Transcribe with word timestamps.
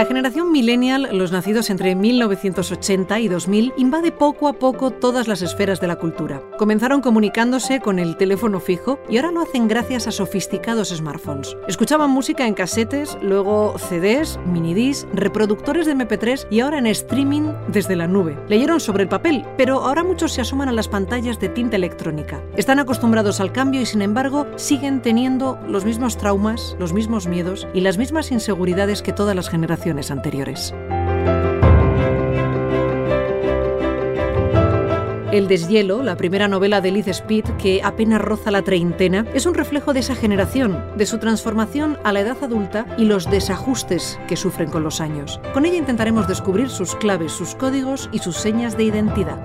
La 0.00 0.06
generación 0.06 0.50
millennial, 0.50 1.10
los 1.12 1.30
nacidos 1.30 1.68
entre 1.68 1.94
1980 1.94 3.20
y 3.20 3.28
2000, 3.28 3.74
invade 3.76 4.12
poco 4.12 4.48
a 4.48 4.54
poco 4.54 4.92
todas 4.92 5.28
las 5.28 5.42
esferas 5.42 5.78
de 5.78 5.88
la 5.88 5.96
cultura. 5.96 6.42
Comenzaron 6.56 7.02
comunicándose 7.02 7.80
con 7.80 7.98
el 7.98 8.16
teléfono 8.16 8.60
fijo 8.60 8.98
y 9.10 9.18
ahora 9.18 9.30
lo 9.30 9.42
hacen 9.42 9.68
gracias 9.68 10.06
a 10.06 10.10
sofisticados 10.10 10.88
smartphones. 10.88 11.54
Escuchaban 11.68 12.08
música 12.08 12.46
en 12.46 12.54
casetes, 12.54 13.18
luego 13.20 13.74
CDs, 13.76 14.40
minidis, 14.46 15.06
reproductores 15.12 15.84
de 15.84 15.94
MP3 15.94 16.46
y 16.48 16.60
ahora 16.60 16.78
en 16.78 16.86
streaming 16.86 17.52
desde 17.68 17.94
la 17.94 18.06
nube. 18.06 18.38
Leyeron 18.48 18.80
sobre 18.80 19.02
el 19.02 19.10
papel, 19.10 19.44
pero 19.58 19.82
ahora 19.82 20.02
muchos 20.02 20.32
se 20.32 20.40
asoman 20.40 20.70
a 20.70 20.72
las 20.72 20.88
pantallas 20.88 21.38
de 21.40 21.50
tinta 21.50 21.76
electrónica. 21.76 22.42
Están 22.56 22.78
acostumbrados 22.78 23.38
al 23.38 23.52
cambio 23.52 23.82
y 23.82 23.86
sin 23.86 24.00
embargo 24.00 24.46
siguen 24.56 25.02
teniendo 25.02 25.58
los 25.68 25.84
mismos 25.84 26.16
traumas, 26.16 26.74
los 26.78 26.94
mismos 26.94 27.26
miedos 27.26 27.68
y 27.74 27.82
las 27.82 27.98
mismas 27.98 28.32
inseguridades 28.32 29.02
que 29.02 29.12
todas 29.12 29.36
las 29.36 29.50
generaciones 29.50 29.89
anteriores. 30.10 30.74
El 35.32 35.46
deshielo, 35.46 36.02
la 36.02 36.16
primera 36.16 36.48
novela 36.48 36.80
de 36.80 36.90
Liz 36.90 37.06
Speed, 37.06 37.44
que 37.56 37.82
apenas 37.84 38.20
roza 38.20 38.50
la 38.50 38.62
treintena, 38.62 39.26
es 39.32 39.46
un 39.46 39.54
reflejo 39.54 39.92
de 39.92 40.00
esa 40.00 40.16
generación, 40.16 40.82
de 40.96 41.06
su 41.06 41.18
transformación 41.18 41.98
a 42.02 42.12
la 42.12 42.20
edad 42.20 42.36
adulta 42.42 42.84
y 42.98 43.04
los 43.04 43.30
desajustes 43.30 44.18
que 44.26 44.36
sufren 44.36 44.70
con 44.70 44.82
los 44.82 45.00
años. 45.00 45.40
Con 45.54 45.66
ella 45.66 45.76
intentaremos 45.76 46.26
descubrir 46.26 46.68
sus 46.68 46.96
claves, 46.96 47.30
sus 47.30 47.54
códigos 47.54 48.08
y 48.10 48.18
sus 48.18 48.36
señas 48.38 48.76
de 48.76 48.82
identidad. 48.84 49.38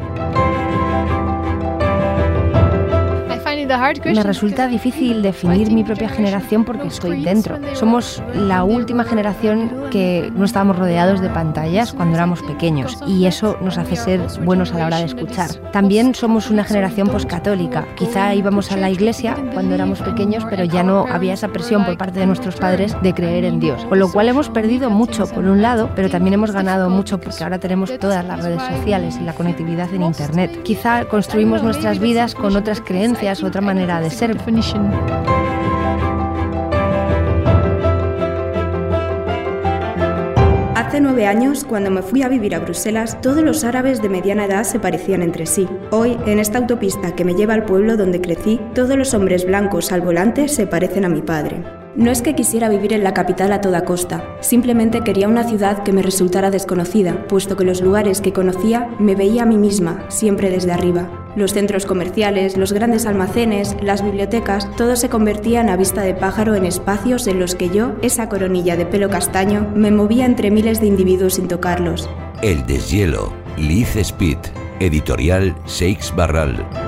Me 4.06 4.24
resulta 4.24 4.68
difícil 4.68 5.22
definir 5.22 5.72
mi 5.72 5.84
propia 5.84 6.10
generación 6.10 6.64
porque 6.66 6.88
estoy 6.88 7.24
dentro. 7.24 7.58
Somos 7.74 8.22
la 8.34 8.64
última 8.64 9.04
generación 9.04 9.72
que 9.92 10.32
no 10.36 10.46
estábamos 10.46 10.78
rodeados 10.78 11.22
de 11.22 11.30
pantallas 11.30 11.94
cuando 11.94 12.16
éramos 12.16 12.42
pequeños 12.44 12.98
y 13.08 13.26
eso 13.26 13.58
nos 13.62 13.78
hace 13.78 13.96
ser 13.96 14.22
buenos 14.44 14.72
a 14.74 14.78
la 14.78 14.86
hora 14.88 14.98
de 14.98 15.06
escuchar. 15.06 15.50
También 15.72 16.14
somos 16.16 16.50
una 16.50 16.64
generación 16.64 17.08
poscatólica. 17.08 17.86
Quizá 17.96 18.34
íbamos 18.36 18.72
a 18.72 18.78
la 18.78 18.90
iglesia 18.90 19.36
cuando 19.54 19.76
éramos 19.76 20.02
pequeños, 20.02 20.46
pero 20.50 20.64
ya 20.64 20.84
no 20.84 21.06
había 21.08 21.34
esa 21.34 21.48
presión 21.48 21.86
por 21.86 21.98
parte 21.98 22.20
de 22.20 22.26
nuestros 22.26 22.56
padres 22.56 22.96
de 23.02 23.14
creer 23.14 23.46
en 23.46 23.60
Dios. 23.60 23.84
Con 23.86 24.00
lo 24.00 24.12
cual 24.12 24.30
hemos 24.30 24.50
perdido 24.50 24.90
mucho 24.90 25.26
por 25.28 25.46
un 25.46 25.62
lado, 25.62 25.90
pero 25.96 26.10
también 26.10 26.36
hemos 26.36 26.52
ganado 26.52 26.90
mucho 26.90 27.20
porque 27.20 27.44
ahora 27.44 27.60
tenemos 27.60 27.98
todas 28.00 28.26
las 28.26 28.44
redes 28.44 28.62
sociales 28.62 29.18
y 29.20 29.24
la 29.24 29.34
conectividad 29.34 29.94
en 29.94 30.04
Internet. 30.04 30.64
Quizá 30.64 31.06
construimos 31.06 31.64
nuestras 31.64 32.00
vidas 32.00 32.36
con 32.36 32.56
otras 32.56 32.82
creencias, 32.82 33.44
otra 33.56 33.68
manera 33.68 34.02
de 34.02 34.10
ser. 34.10 34.36
Hace 40.76 41.00
nueve 41.00 41.26
años, 41.26 41.64
cuando 41.64 41.90
me 41.90 42.02
fui 42.02 42.22
a 42.24 42.28
vivir 42.28 42.54
a 42.54 42.60
Bruselas, 42.60 43.22
todos 43.22 43.44
los 43.44 43.64
árabes 43.64 44.02
de 44.02 44.10
mediana 44.10 44.44
edad 44.44 44.66
se 44.66 44.78
parecían 44.78 45.22
entre 45.22 45.46
sí. 45.46 45.70
Hoy, 45.92 46.18
en 46.26 46.40
esta 46.40 46.58
autopista 46.58 47.16
que 47.16 47.24
me 47.24 47.34
lleva 47.34 47.54
al 47.54 47.64
pueblo 47.64 47.96
donde 47.96 48.20
crecí, 48.20 48.60
todos 48.74 48.98
los 48.98 49.14
hombres 49.14 49.46
blancos 49.46 49.94
al 49.94 50.02
volante 50.02 50.50
se 50.50 50.68
parecen 50.68 51.06
a 51.06 51.10
mi 51.10 51.22
padre. 51.22 51.85
No 51.96 52.12
es 52.12 52.22
que 52.22 52.36
quisiera 52.36 52.68
vivir 52.68 52.92
en 52.92 53.06
la 53.06 53.14
capital 53.14 53.54
a 53.54 53.62
toda 53.62 53.86
costa, 53.86 54.36
simplemente 54.42 55.00
quería 55.00 55.30
una 55.30 55.46
ciudad 55.46 55.84
que 55.84 55.94
me 55.94 56.02
resultara 56.02 56.52
desconocida, 56.52 57.26
puesto 57.30 57.56
que 57.56 57.64
los 57.64 57.80
lugares 57.80 58.20
que 58.20 58.34
conocía 58.34 58.90
me 59.00 59.16
veía 59.16 59.44
a 59.44 59.46
mí 59.46 59.58
misma, 59.58 60.04
siempre 60.10 60.50
desde 60.50 60.74
arriba. 60.74 61.10
Los 61.38 61.54
centros 61.54 61.86
comerciales, 61.86 62.58
los 62.58 62.74
grandes 62.74 63.06
almacenes, 63.06 63.78
las 63.82 64.04
bibliotecas, 64.04 64.70
todo 64.76 64.98
se 64.98 65.08
convertían 65.08 65.70
a 65.70 65.78
vista 65.78 66.02
de 66.02 66.14
pájaro 66.14 66.56
en 66.56 66.66
espacios 66.66 67.28
en 67.28 67.40
los 67.40 67.56
que 67.56 67.70
yo, 67.70 67.94
esa 68.02 68.28
coronilla 68.28 68.76
de 68.76 68.86
pelo 68.86 69.10
castaño, 69.10 69.72
me 69.74 69.92
movía 69.92 70.26
entre 70.26 70.52
miles 70.52 70.82
de 70.82 70.88
individuos 70.88 71.36
sin 71.36 71.48
tocarlos. 71.48 72.10
El 72.42 72.66
deshielo, 72.66 73.32
Liz 73.58 73.96
Speed, 73.96 74.40
editorial 74.82 75.56
Seix 75.66 76.14
Barral. 76.14 76.85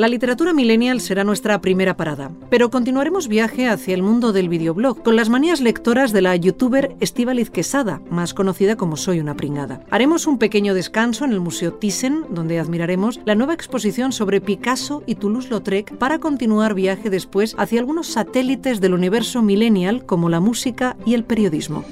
La 0.00 0.08
literatura 0.08 0.54
millennial 0.54 1.02
será 1.02 1.24
nuestra 1.24 1.60
primera 1.60 1.94
parada, 1.94 2.30
pero 2.48 2.70
continuaremos 2.70 3.28
viaje 3.28 3.68
hacia 3.68 3.92
el 3.92 4.02
mundo 4.02 4.32
del 4.32 4.48
videoblog 4.48 5.02
con 5.02 5.14
las 5.14 5.28
manías 5.28 5.60
lectoras 5.60 6.10
de 6.12 6.22
la 6.22 6.34
youtuber 6.36 6.96
Estíbaliz 7.00 7.50
Quesada, 7.50 8.00
más 8.08 8.32
conocida 8.32 8.76
como 8.76 8.96
Soy 8.96 9.20
una 9.20 9.36
pringada. 9.36 9.82
Haremos 9.90 10.26
un 10.26 10.38
pequeño 10.38 10.72
descanso 10.72 11.26
en 11.26 11.32
el 11.32 11.40
Museo 11.40 11.74
Thyssen, 11.74 12.24
donde 12.30 12.58
admiraremos 12.58 13.20
la 13.26 13.34
nueva 13.34 13.52
exposición 13.52 14.12
sobre 14.12 14.40
Picasso 14.40 15.02
y 15.04 15.16
Toulouse-Lautrec 15.16 15.94
para 15.98 16.18
continuar 16.18 16.72
viaje 16.72 17.10
después 17.10 17.54
hacia 17.58 17.80
algunos 17.80 18.06
satélites 18.06 18.80
del 18.80 18.94
universo 18.94 19.42
millennial 19.42 20.06
como 20.06 20.30
la 20.30 20.40
música 20.40 20.96
y 21.04 21.12
el 21.12 21.24
periodismo. 21.24 21.84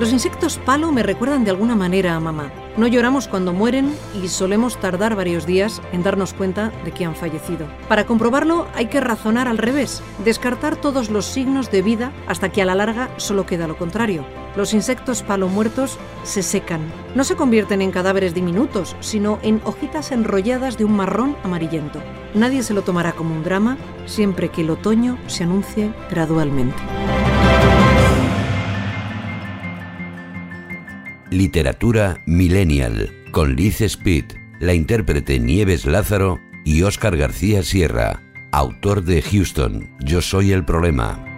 Los 0.00 0.14
insectos 0.14 0.56
palo 0.56 0.92
me 0.92 1.02
recuerdan 1.02 1.44
de 1.44 1.50
alguna 1.50 1.76
manera 1.76 2.16
a 2.16 2.20
mamá. 2.20 2.50
No 2.78 2.86
lloramos 2.86 3.28
cuando 3.28 3.52
mueren 3.52 3.94
y 4.14 4.28
solemos 4.28 4.78
tardar 4.78 5.14
varios 5.14 5.44
días 5.44 5.82
en 5.92 6.02
darnos 6.02 6.32
cuenta 6.32 6.72
de 6.86 6.90
que 6.90 7.04
han 7.04 7.14
fallecido. 7.14 7.66
Para 7.86 8.06
comprobarlo 8.06 8.66
hay 8.74 8.86
que 8.86 8.98
razonar 8.98 9.46
al 9.46 9.58
revés, 9.58 10.02
descartar 10.24 10.76
todos 10.76 11.10
los 11.10 11.26
signos 11.26 11.70
de 11.70 11.82
vida 11.82 12.12
hasta 12.26 12.48
que 12.48 12.62
a 12.62 12.64
la 12.64 12.74
larga 12.74 13.10
solo 13.18 13.44
queda 13.44 13.68
lo 13.68 13.76
contrario. 13.76 14.24
Los 14.56 14.72
insectos 14.72 15.22
palo 15.22 15.48
muertos 15.48 15.98
se 16.22 16.42
secan. 16.42 16.80
No 17.14 17.22
se 17.22 17.36
convierten 17.36 17.82
en 17.82 17.90
cadáveres 17.90 18.32
diminutos, 18.32 18.96
sino 19.00 19.38
en 19.42 19.60
hojitas 19.64 20.12
enrolladas 20.12 20.78
de 20.78 20.86
un 20.86 20.96
marrón 20.96 21.36
amarillento. 21.44 22.00
Nadie 22.32 22.62
se 22.62 22.72
lo 22.72 22.80
tomará 22.80 23.12
como 23.12 23.34
un 23.34 23.44
drama 23.44 23.76
siempre 24.06 24.48
que 24.48 24.62
el 24.62 24.70
otoño 24.70 25.18
se 25.26 25.44
anuncie 25.44 25.92
gradualmente. 26.08 26.99
Literatura 31.30 32.20
Millennial, 32.26 33.08
con 33.30 33.54
Liz 33.54 33.80
Speed, 33.80 34.24
la 34.58 34.74
intérprete 34.74 35.38
Nieves 35.38 35.86
Lázaro 35.86 36.40
y 36.64 36.82
Óscar 36.82 37.16
García 37.16 37.62
Sierra, 37.62 38.20
autor 38.50 39.04
de 39.04 39.22
Houston, 39.22 39.96
Yo 40.00 40.22
soy 40.22 40.50
el 40.50 40.64
problema. 40.64 41.29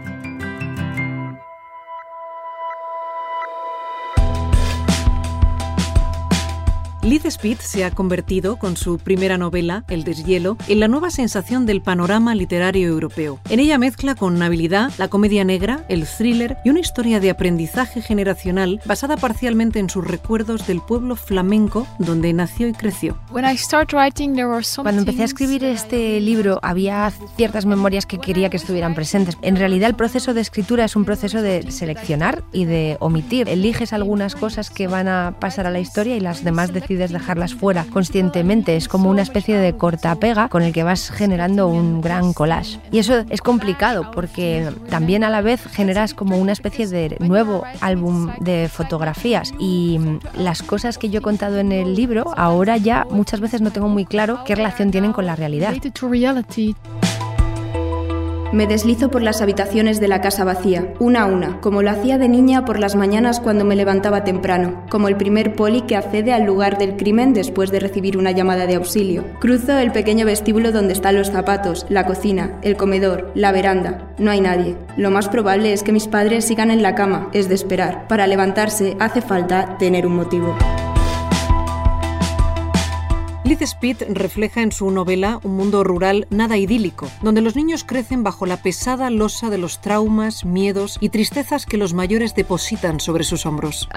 Liz 7.03 7.25
Speed 7.25 7.59
se 7.59 7.85
ha 7.85 7.91
convertido, 7.91 8.59
con 8.59 8.77
su 8.77 8.97
primera 8.97 9.37
novela, 9.37 9.85
El 9.89 10.05
deshielo, 10.05 10.57
en 10.69 10.79
la 10.79 10.87
nueva 10.87 11.11
sensación 11.11 11.67
del 11.67 11.83
panorama 11.83 12.37
literario 12.37 12.87
europeo. 12.87 13.41
En 13.51 13.59
ella 13.59 13.77
mezcla 13.77 14.15
con 14.15 14.41
habilidad 14.41 14.93
la 14.99 15.09
comedia 15.09 15.43
negra, 15.43 15.85
el 15.89 16.07
thriller 16.07 16.59
y 16.65 16.71
una 16.71 16.79
historia 16.79 17.19
de 17.19 17.31
aprendizaje 17.31 18.03
generacional 18.03 18.81
basada 18.85 19.17
parcialmente 19.17 19.81
en 19.81 19.91
sus 19.91 20.07
recuerdos 20.07 20.69
del 20.69 20.81
pueblo 20.81 21.17
flamenco 21.17 21.89
donde 21.99 22.33
nació 22.33 22.69
y 22.69 22.73
creció. 22.73 23.19
Cuando 23.33 25.01
empecé 25.01 25.23
a 25.23 25.25
escribir 25.25 25.65
este 25.65 26.21
libro 26.21 26.61
había 26.63 27.13
ciertas 27.37 27.67
memorias 27.67 28.07
que 28.07 28.19
quería 28.19 28.49
que 28.49 28.59
estuvieran 28.59 28.95
presentes. 28.95 29.37
En 29.43 29.57
realidad 29.57 29.91
el 29.91 29.97
proceso 29.97 30.35
de 30.35 30.41
escritura 30.41 30.85
es 30.85 30.95
un 30.95 31.05
proceso 31.05 31.43
de 31.43 31.69
seleccionar 31.73 32.45
y 32.53 32.65
de 32.65 32.97
omitir. 33.01 33.49
Eliges 33.49 33.93
algunas 33.93 34.37
cosas 34.37 34.71
que 34.71 34.87
van 34.87 35.09
a 35.09 35.35
pasar 35.41 35.67
a 35.67 35.73
la 35.73 35.81
historia 35.81 36.17
y 36.17 36.21
las 36.21 36.45
demás 36.45 36.73
decides 36.73 36.92
dejarlas 36.97 37.55
fuera 37.55 37.85
conscientemente. 37.85 38.77
Es 38.77 38.89
como 38.89 39.11
una 39.11 39.23
especie 39.23 39.57
de 39.57 39.77
corta-pega 39.77 40.49
con 40.49 40.63
el 40.63 40.73
que 40.73 40.83
vas 40.83 41.11
generando 41.11 41.69
un 41.69 42.01
gran 42.01 42.33
collage. 42.33 42.79
Y 42.91 42.99
eso 42.99 43.25
es 43.29 43.41
complicado 43.41 44.11
porque 44.11 44.71
también 44.91 45.25
a 45.25 45.31
la 45.31 45.41
vez 45.41 45.63
generas 45.67 46.15
como 46.15 46.39
una 46.39 46.53
especie 46.53 46.87
de 46.87 47.17
nuevo 47.21 47.65
álbum 47.81 48.31
de 48.41 48.69
fotografías 48.69 49.53
y 49.59 49.99
las 50.37 50.63
cosas 50.63 50.99
que 50.99 51.11
yo 51.11 51.19
he 51.19 51.23
contado 51.23 51.59
en 51.59 51.73
el 51.73 51.95
libro 51.95 52.33
ahora 52.37 52.77
ya 52.77 53.07
muchas 53.11 53.41
veces 53.41 53.61
no 53.61 53.71
tengo 53.71 53.89
muy 53.89 54.05
claro 54.05 54.41
qué 54.45 54.55
relación 54.55 54.91
tienen 54.91 55.13
con 55.13 55.27
la 55.27 55.37
realidad. 55.37 55.73
Me 58.53 58.67
deslizo 58.67 59.11
por 59.11 59.23
las 59.23 59.41
habitaciones 59.41 59.99
de 59.99 60.09
la 60.09 60.21
casa 60.21 60.45
vacía, 60.45 60.93
una 60.99 61.23
a 61.23 61.27
una, 61.27 61.59
como 61.63 61.81
lo 61.81 61.91
hacía 61.91 62.19
de 62.19 62.29
niña 62.29 62.67
por 62.67 62.79
las 62.79 62.95
mañanas 62.95 63.41
cuando 63.41 63.65
me 63.65 63.77
levantaba 63.77 64.25
temprano, 64.25 64.85
como 64.91 65.09
el 65.09 65.17
primer 65.17 65.57
poli 65.57 65.81
que 65.83 65.97
accede 65.97 66.35
al 66.35 66.45
lugar 66.45 66.77
del 66.77 66.97
crimen 66.97 67.33
después 67.33 67.71
de 67.71 67.81
recibir 67.81 68.19
una 68.19 68.31
llamada 68.31 68.67
de 68.67 68.75
auxilio. 68.75 69.25
Cruzo 69.41 69.79
el 69.79 69.91
pequeño 69.91 70.27
vestíbulo 70.27 70.71
donde 70.71 70.93
están 70.93 71.17
los 71.17 71.31
zapatos, 71.31 71.87
la 71.89 72.05
cocina, 72.05 72.59
el 72.61 72.77
comedor, 72.77 73.33
la 73.35 73.53
veranda. 73.53 74.13
No 74.19 74.31
hay 74.31 74.43
nadie. 74.43 74.77
Lo 74.99 75.11
más 75.11 75.31
probable 75.31 75.73
es 75.73 75.83
que 75.83 75.93
mis 75.93 76.07
padres 76.07 76.45
sigan 76.45 76.71
en 76.71 76.83
la 76.83 76.95
cama, 76.95 77.31
es 77.33 77.49
de 77.49 77.55
esperar. 77.55 78.07
Para 78.07 78.27
levantarse 78.27 78.99
hace 79.01 79.23
falta 79.23 79.79
tener 79.79 80.07
un 80.07 80.17
motivo. 80.17 80.55
Liz 83.53 83.61
Speed 83.61 84.05
refleja 84.09 84.63
en 84.63 84.73
su 84.73 84.91
novela 84.91 85.39
un 85.43 85.57
mundo 85.57 85.85
rural 85.85 86.27
nada 86.31 86.57
idílico, 86.57 87.11
donde 87.21 87.43
los 87.43 87.55
niños 87.55 87.85
crecen 87.85 88.23
bajo 88.23 88.47
la 88.47 88.57
pesada 88.57 89.11
losa 89.11 89.51
de 89.51 89.59
los 89.59 89.83
traumas, 89.83 90.47
miedos 90.47 90.97
y 91.03 91.11
tristezas 91.11 91.67
que 91.67 91.77
los 91.77 91.93
mayores 91.93 92.35
depositan 92.35 92.99
sobre 92.99 93.25
sus 93.25 93.45
hombros. 93.45 93.91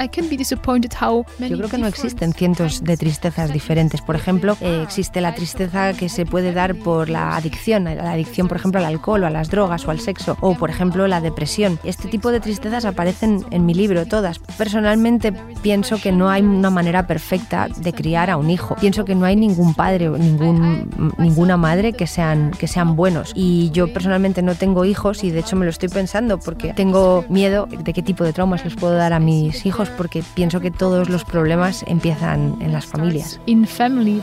Yo 1.40 1.56
creo 1.56 1.70
que 1.70 1.78
no 1.78 1.88
existen 1.88 2.34
cientos 2.34 2.84
de 2.84 2.98
tristezas 2.98 3.54
diferentes. 3.54 4.02
Por 4.02 4.18
ejemplo, 4.18 4.58
eh, 4.60 4.82
existe 4.84 5.22
la 5.22 5.34
tristeza 5.34 5.94
que 5.94 6.10
se 6.10 6.26
puede 6.26 6.52
dar 6.52 6.76
por 6.76 7.10
la 7.10 7.38
adicción, 7.38 7.86
la 7.86 8.12
adicción, 8.12 8.50
por 8.50 8.58
ejemplo, 8.58 8.82
al 8.82 8.86
alcohol 8.86 9.24
o 9.24 9.28
a 9.28 9.30
las 9.30 9.50
drogas 9.50 9.88
o 9.88 9.92
al 9.92 10.02
sexo, 10.02 10.36
o 10.42 10.56
por 10.56 10.70
ejemplo 10.70 11.08
la 11.08 11.22
depresión. 11.22 11.80
Este 11.86 12.10
tipo 12.10 12.34
de 12.34 12.42
tristezas 12.42 12.84
aparecen 12.84 13.46
en 13.52 13.66
mi 13.66 13.74
libro 13.74 14.06
todas. 14.06 14.40
Personalmente 14.40 15.32
pienso 15.62 16.02
que 16.02 16.12
no 16.12 16.30
hay 16.30 16.42
una 16.42 16.72
manera 16.72 17.08
perfecta 17.08 17.70
de 17.70 17.94
criar 17.94 18.30
a 18.30 18.36
un 18.36 18.50
hijo. 18.50 18.76
Pienso 18.82 19.06
que 19.06 19.16
no 19.16 19.26
hay 19.26 19.45
ningún 19.48 19.74
padre 19.74 20.10
o 20.10 20.18
ningún, 20.18 21.14
ninguna 21.18 21.58
madre 21.58 21.94
que 21.94 22.08
sean, 22.08 22.52
que 22.52 22.68
sean 22.68 22.96
buenos. 22.96 23.32
Y 23.36 23.70
yo 23.72 23.92
personalmente 23.92 24.42
no 24.42 24.56
tengo 24.56 24.86
hijos 24.86 25.24
y 25.24 25.32
de 25.32 25.40
hecho 25.40 25.56
me 25.56 25.66
lo 25.66 25.72
estoy 25.72 25.90
pensando 25.90 26.40
porque 26.40 26.74
tengo 26.74 27.26
miedo 27.30 27.68
de 27.68 27.94
qué 27.94 28.02
tipo 28.02 28.24
de 28.24 28.34
traumas 28.34 28.64
les 28.64 28.76
puedo 28.76 28.94
dar 28.94 29.14
a 29.14 29.20
mis 29.20 29.66
hijos 29.66 29.90
porque 29.90 30.24
pienso 30.34 30.60
que 30.60 30.72
todos 30.72 31.10
los 31.10 31.24
problemas 31.24 31.84
empiezan 31.88 32.56
en 32.62 32.72
las 32.72 32.86
familias. 32.86 33.40
In 33.46 33.66
family. 33.66 34.22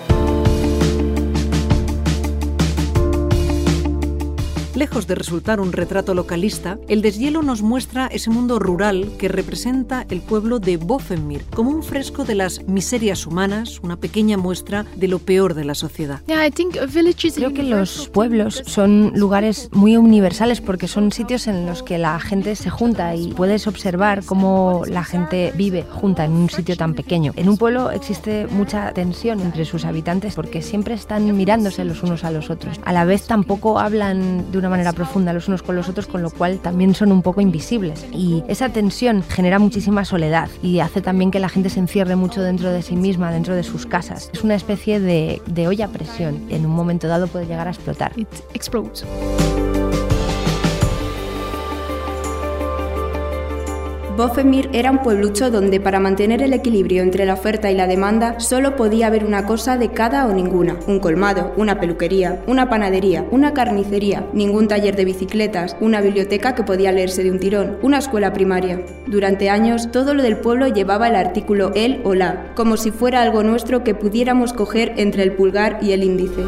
Lejos 4.82 5.06
de 5.06 5.14
resultar 5.14 5.60
un 5.60 5.70
retrato 5.70 6.12
localista, 6.12 6.76
el 6.88 7.02
deshielo 7.02 7.44
nos 7.44 7.62
muestra 7.62 8.08
ese 8.08 8.30
mundo 8.30 8.58
rural 8.58 9.12
que 9.16 9.28
representa 9.28 10.04
el 10.10 10.20
pueblo 10.20 10.58
de 10.58 10.76
Bofenmir 10.76 11.44
como 11.54 11.70
un 11.70 11.84
fresco 11.84 12.24
de 12.24 12.34
las 12.34 12.66
miserias 12.66 13.24
humanas, 13.24 13.78
una 13.84 13.96
pequeña 13.96 14.36
muestra 14.36 14.84
de 14.96 15.06
lo 15.06 15.20
peor 15.20 15.54
de 15.54 15.64
la 15.64 15.76
sociedad. 15.76 16.20
Creo 16.26 17.54
que 17.54 17.62
los 17.62 18.08
pueblos 18.08 18.60
son 18.66 19.12
lugares 19.14 19.68
muy 19.70 19.96
universales 19.96 20.60
porque 20.60 20.88
son 20.88 21.12
sitios 21.12 21.46
en 21.46 21.64
los 21.64 21.84
que 21.84 21.98
la 21.98 22.18
gente 22.18 22.56
se 22.56 22.68
junta 22.68 23.14
y 23.14 23.28
puedes 23.34 23.68
observar 23.68 24.24
cómo 24.24 24.82
la 24.88 25.04
gente 25.04 25.52
vive 25.56 25.84
junta 25.92 26.24
en 26.24 26.32
un 26.32 26.50
sitio 26.50 26.76
tan 26.76 26.94
pequeño. 26.94 27.32
En 27.36 27.48
un 27.48 27.56
pueblo 27.56 27.92
existe 27.92 28.48
mucha 28.48 28.92
tensión 28.92 29.42
entre 29.42 29.64
sus 29.64 29.84
habitantes 29.84 30.34
porque 30.34 30.60
siempre 30.60 30.94
están 30.94 31.36
mirándose 31.36 31.84
los 31.84 32.02
unos 32.02 32.24
a 32.24 32.32
los 32.32 32.50
otros. 32.50 32.80
A 32.84 32.92
la 32.92 33.04
vez 33.04 33.28
tampoco 33.28 33.78
hablan 33.78 34.50
de 34.50 34.58
una 34.58 34.71
manera 34.72 34.92
profunda 34.92 35.32
los 35.32 35.46
unos 35.46 35.62
con 35.62 35.76
los 35.76 35.88
otros, 35.88 36.06
con 36.06 36.22
lo 36.22 36.30
cual 36.30 36.58
también 36.58 36.94
son 36.94 37.12
un 37.12 37.22
poco 37.22 37.40
invisibles. 37.40 38.04
Y 38.12 38.42
esa 38.48 38.70
tensión 38.70 39.22
genera 39.22 39.58
muchísima 39.58 40.04
soledad 40.04 40.48
y 40.62 40.80
hace 40.80 41.00
también 41.00 41.30
que 41.30 41.38
la 41.38 41.48
gente 41.48 41.70
se 41.70 41.78
encierre 41.78 42.16
mucho 42.16 42.42
dentro 42.42 42.72
de 42.72 42.82
sí 42.82 42.96
misma, 42.96 43.30
dentro 43.30 43.54
de 43.54 43.62
sus 43.62 43.86
casas. 43.86 44.30
Es 44.32 44.42
una 44.42 44.54
especie 44.54 44.98
de, 44.98 45.40
de 45.46 45.68
olla 45.68 45.86
a 45.86 45.88
presión. 45.88 46.46
En 46.48 46.66
un 46.66 46.72
momento 46.72 47.06
dado 47.06 47.28
puede 47.28 47.46
llegar 47.46 47.68
a 47.68 47.70
explotar. 47.70 48.12
It 48.16 48.28
explodes. 48.54 49.04
Bofemir 54.16 54.68
era 54.74 54.90
un 54.90 54.98
pueblucho 54.98 55.50
donde 55.50 55.80
para 55.80 55.98
mantener 55.98 56.42
el 56.42 56.52
equilibrio 56.52 57.02
entre 57.02 57.24
la 57.24 57.32
oferta 57.32 57.70
y 57.70 57.74
la 57.74 57.86
demanda 57.86 58.38
solo 58.40 58.76
podía 58.76 59.06
haber 59.06 59.24
una 59.24 59.46
cosa 59.46 59.78
de 59.78 59.88
cada 59.88 60.26
o 60.26 60.34
ninguna. 60.34 60.76
Un 60.86 61.00
colmado, 61.00 61.54
una 61.56 61.80
peluquería, 61.80 62.42
una 62.46 62.68
panadería, 62.68 63.24
una 63.30 63.54
carnicería, 63.54 64.26
ningún 64.34 64.68
taller 64.68 64.96
de 64.96 65.06
bicicletas, 65.06 65.76
una 65.80 66.02
biblioteca 66.02 66.54
que 66.54 66.62
podía 66.62 66.92
leerse 66.92 67.24
de 67.24 67.30
un 67.30 67.38
tirón, 67.38 67.78
una 67.80 67.98
escuela 67.98 68.34
primaria. 68.34 68.84
Durante 69.06 69.48
años 69.48 69.90
todo 69.90 70.12
lo 70.12 70.22
del 70.22 70.36
pueblo 70.36 70.68
llevaba 70.68 71.08
el 71.08 71.16
artículo 71.16 71.72
el 71.74 72.02
o 72.04 72.14
la, 72.14 72.52
como 72.54 72.76
si 72.76 72.90
fuera 72.90 73.22
algo 73.22 73.42
nuestro 73.42 73.82
que 73.82 73.94
pudiéramos 73.94 74.52
coger 74.52 74.92
entre 74.98 75.22
el 75.22 75.32
pulgar 75.32 75.78
y 75.80 75.92
el 75.92 76.04
índice. 76.04 76.42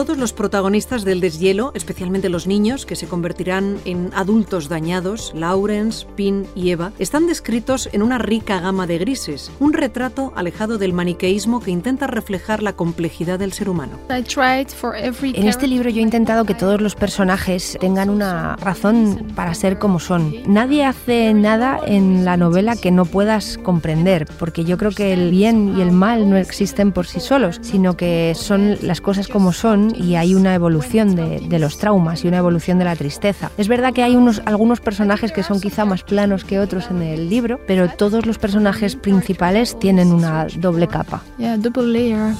Todos 0.00 0.16
los 0.16 0.32
protagonistas 0.32 1.04
del 1.04 1.20
deshielo, 1.20 1.72
especialmente 1.74 2.30
los 2.30 2.46
niños, 2.46 2.86
que 2.86 2.96
se 2.96 3.06
convertirán 3.06 3.76
en 3.84 4.10
adultos 4.14 4.70
dañados, 4.70 5.30
Lawrence, 5.34 6.06
Pin 6.16 6.46
y 6.54 6.70
Eva, 6.70 6.92
están 6.98 7.26
descritos 7.26 7.86
en 7.92 8.00
una 8.00 8.16
rica 8.16 8.60
gama 8.60 8.86
de 8.86 8.96
grises, 8.96 9.52
un 9.60 9.74
retrato 9.74 10.32
alejado 10.36 10.78
del 10.78 10.94
maniqueísmo 10.94 11.60
que 11.60 11.70
intenta 11.70 12.06
reflejar 12.06 12.62
la 12.62 12.72
complejidad 12.72 13.38
del 13.38 13.52
ser 13.52 13.68
humano. 13.68 13.98
En 14.08 15.48
este 15.48 15.66
libro 15.66 15.90
yo 15.90 15.98
he 15.98 16.02
intentado 16.02 16.46
que 16.46 16.54
todos 16.54 16.80
los 16.80 16.94
personajes 16.94 17.76
tengan 17.78 18.08
una 18.08 18.56
razón 18.56 19.30
para 19.36 19.52
ser 19.52 19.78
como 19.78 20.00
son. 20.00 20.34
Nadie 20.46 20.86
hace 20.86 21.34
nada 21.34 21.78
en 21.86 22.24
la 22.24 22.38
novela 22.38 22.74
que 22.74 22.90
no 22.90 23.04
puedas 23.04 23.58
comprender, 23.58 24.26
porque 24.38 24.64
yo 24.64 24.78
creo 24.78 24.92
que 24.92 25.12
el 25.12 25.30
bien 25.30 25.76
y 25.76 25.82
el 25.82 25.92
mal 25.92 26.30
no 26.30 26.38
existen 26.38 26.90
por 26.90 27.06
sí 27.06 27.20
solos, 27.20 27.58
sino 27.60 27.98
que 27.98 28.32
son 28.34 28.78
las 28.80 29.02
cosas 29.02 29.28
como 29.28 29.52
son 29.52 29.89
y 29.96 30.16
hay 30.16 30.34
una 30.34 30.54
evolución 30.54 31.14
de, 31.14 31.40
de, 31.40 31.58
los 31.58 31.78
traumas 31.78 32.24
y 32.24 32.28
una 32.28 32.38
evolución 32.38 32.78
de 32.78 32.84
la 32.84 32.96
tristeza. 32.96 33.50
Es 33.56 33.68
verdad 33.68 33.92
que 33.92 34.02
hay 34.02 34.16
unos, 34.16 34.42
algunos 34.44 34.80
personajes 34.80 35.32
que 35.32 35.42
son 35.42 35.60
quizá 35.60 35.84
más 35.84 36.02
planos 36.02 36.44
que 36.44 36.58
otros 36.58 36.90
en 36.90 37.02
el 37.02 37.28
libro, 37.28 37.60
pero 37.66 37.88
todos 37.88 38.26
los 38.26 38.38
personajes 38.38 38.96
principales 38.96 39.78
tienen 39.78 40.12
una 40.12 40.46
doble 40.56 40.88
capa. 40.88 41.22
Yeah, 41.38 41.56
double 41.56 41.86
layer. 41.86 42.34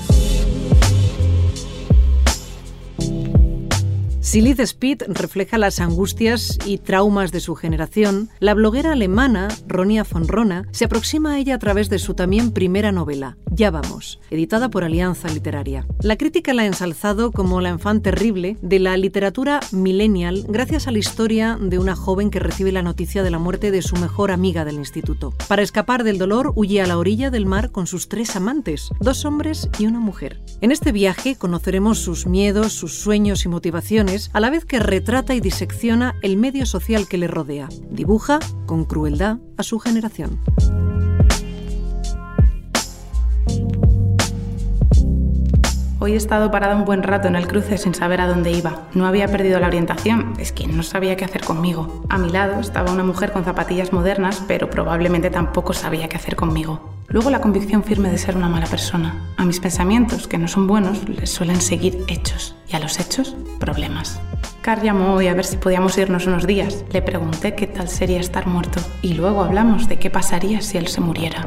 Si 4.23 4.43
Liz 4.43 4.59
Speed 4.59 5.05
refleja 5.09 5.57
las 5.57 5.81
angustias 5.81 6.59
y 6.67 6.77
traumas 6.77 7.33
de 7.33 7.41
su 7.41 7.55
generación, 7.55 8.29
la 8.39 8.53
bloguera 8.53 8.93
alemana 8.93 9.49
Ronia 9.67 10.05
von 10.05 10.29
Rona 10.29 10.67
se 10.73 10.85
aproxima 10.85 11.33
a 11.33 11.39
ella 11.39 11.55
a 11.55 11.59
través 11.59 11.89
de 11.89 11.99
su 11.99 12.13
también 12.13 12.53
primera 12.53 12.93
novela, 12.93 13.39
Ya 13.51 13.71
vamos, 13.71 14.21
editada 14.31 14.69
por 14.69 14.85
Alianza 14.85 15.29
Literaria. 15.29 15.87
La 16.03 16.17
crítica 16.17 16.53
la 16.53 16.63
ha 16.63 16.67
ensalzado 16.67 17.33
como 17.33 17.63
la 17.63 17.71
enfant 17.71 18.05
terrible 18.05 18.59
de 18.61 18.79
la 18.79 18.95
literatura 18.99 19.61
millennial 19.73 20.45
gracias 20.49 20.87
a 20.87 20.91
la 20.91 20.99
historia 20.99 21.57
de 21.59 21.79
una 21.79 21.97
joven 21.97 22.31
que 22.31 22.41
recibe 22.41 22.73
la 22.73 22.83
noticia 22.83 23.23
de 23.23 23.31
la 23.31 23.39
muerte 23.39 23.71
de 23.71 23.81
su 23.81 23.97
mejor 23.97 24.33
amiga 24.33 24.67
del 24.67 24.77
instituto. 24.77 25.33
Para 25.49 25.63
escapar 25.63 26.05
del 26.05 26.19
dolor, 26.19 26.53
huye 26.57 26.83
a 26.83 26.87
la 26.87 26.99
orilla 26.99 27.31
del 27.31 27.47
mar 27.47 27.71
con 27.71 27.87
sus 27.87 28.09
tres 28.09 28.37
amantes, 28.37 28.91
dos 29.01 29.25
hombres 29.25 29.71
y 29.79 29.87
una 29.87 29.99
mujer. 29.99 30.43
En 30.61 30.73
este 30.73 30.93
viaje 30.93 31.37
conoceremos 31.37 31.99
sus 32.01 32.27
miedos, 32.27 32.75
sus 32.75 32.99
sueños 32.99 33.47
y 33.47 33.49
motivaciones 33.49 34.10
a 34.33 34.41
la 34.41 34.51
vez 34.51 34.65
que 34.65 34.81
retrata 34.81 35.35
y 35.35 35.41
disecciona 35.41 36.17
el 36.23 36.37
medio 36.37 36.67
social 36.67 37.07
que 37.07 37.19
le 37.19 37.29
rodea. 37.29 37.69
Dibuja, 37.91 38.40
con 38.67 38.85
crueldad, 38.85 39.38
a 39.57 39.62
su 39.62 39.79
generación. 39.79 40.40
Hoy 46.02 46.14
he 46.14 46.16
estado 46.16 46.50
parada 46.50 46.76
un 46.76 46.87
buen 46.87 47.02
rato 47.02 47.28
en 47.28 47.37
el 47.37 47.47
cruce 47.47 47.76
sin 47.76 47.95
saber 47.95 48.23
a 48.23 48.26
dónde 48.26 48.50
iba. 48.50 48.88
No 48.95 49.07
había 49.07 49.28
perdido 49.28 49.61
la 49.61 49.66
orientación, 49.66 50.33
es 50.38 50.50
que 50.50 50.66
no 50.66 50.83
sabía 50.83 51.14
qué 51.14 51.26
hacer 51.26 51.45
conmigo. 51.45 52.07
A 52.09 52.16
mi 52.16 52.30
lado 52.30 52.59
estaba 52.59 52.90
una 52.90 53.04
mujer 53.04 53.33
con 53.33 53.45
zapatillas 53.45 53.92
modernas, 53.92 54.42
pero 54.49 54.71
probablemente 54.71 55.28
tampoco 55.28 55.75
sabía 55.75 56.09
qué 56.09 56.16
hacer 56.16 56.37
conmigo. 56.37 56.95
Luego 57.09 57.28
la 57.28 57.42
convicción 57.42 57.85
firme 57.85 58.11
de 58.11 58.16
ser 58.16 58.35
una 58.35 58.49
mala 58.49 58.64
persona. 58.64 59.14
A 59.37 59.45
mis 59.45 59.61
pensamientos, 59.61 60.26
que 60.26 60.38
no 60.38 60.49
son 60.49 60.66
buenos, 60.66 61.07
les 61.07 61.28
suelen 61.28 61.61
seguir 61.61 62.02
hechos. 62.09 62.57
Y 62.66 62.76
a 62.76 62.80
los 62.80 62.99
hechos, 62.99 63.37
problemas. 63.59 64.19
Car 64.62 64.83
llamó 64.83 65.12
hoy 65.12 65.26
a 65.26 65.35
ver 65.35 65.45
si 65.45 65.59
podíamos 65.59 65.99
irnos 65.99 66.26
unos 66.26 66.47
días. 66.47 66.83
Le 66.92 67.02
pregunté 67.02 67.54
qué 67.54 67.66
tal 67.66 67.88
sería 67.88 68.21
estar 68.21 68.47
muerto. 68.47 68.80
Y 69.02 69.12
luego 69.14 69.42
hablamos 69.45 69.87
de 69.87 69.99
qué 69.99 70.09
pasaría 70.09 70.62
si 70.62 70.78
él 70.78 70.87
se 70.87 71.02
muriera. 71.02 71.47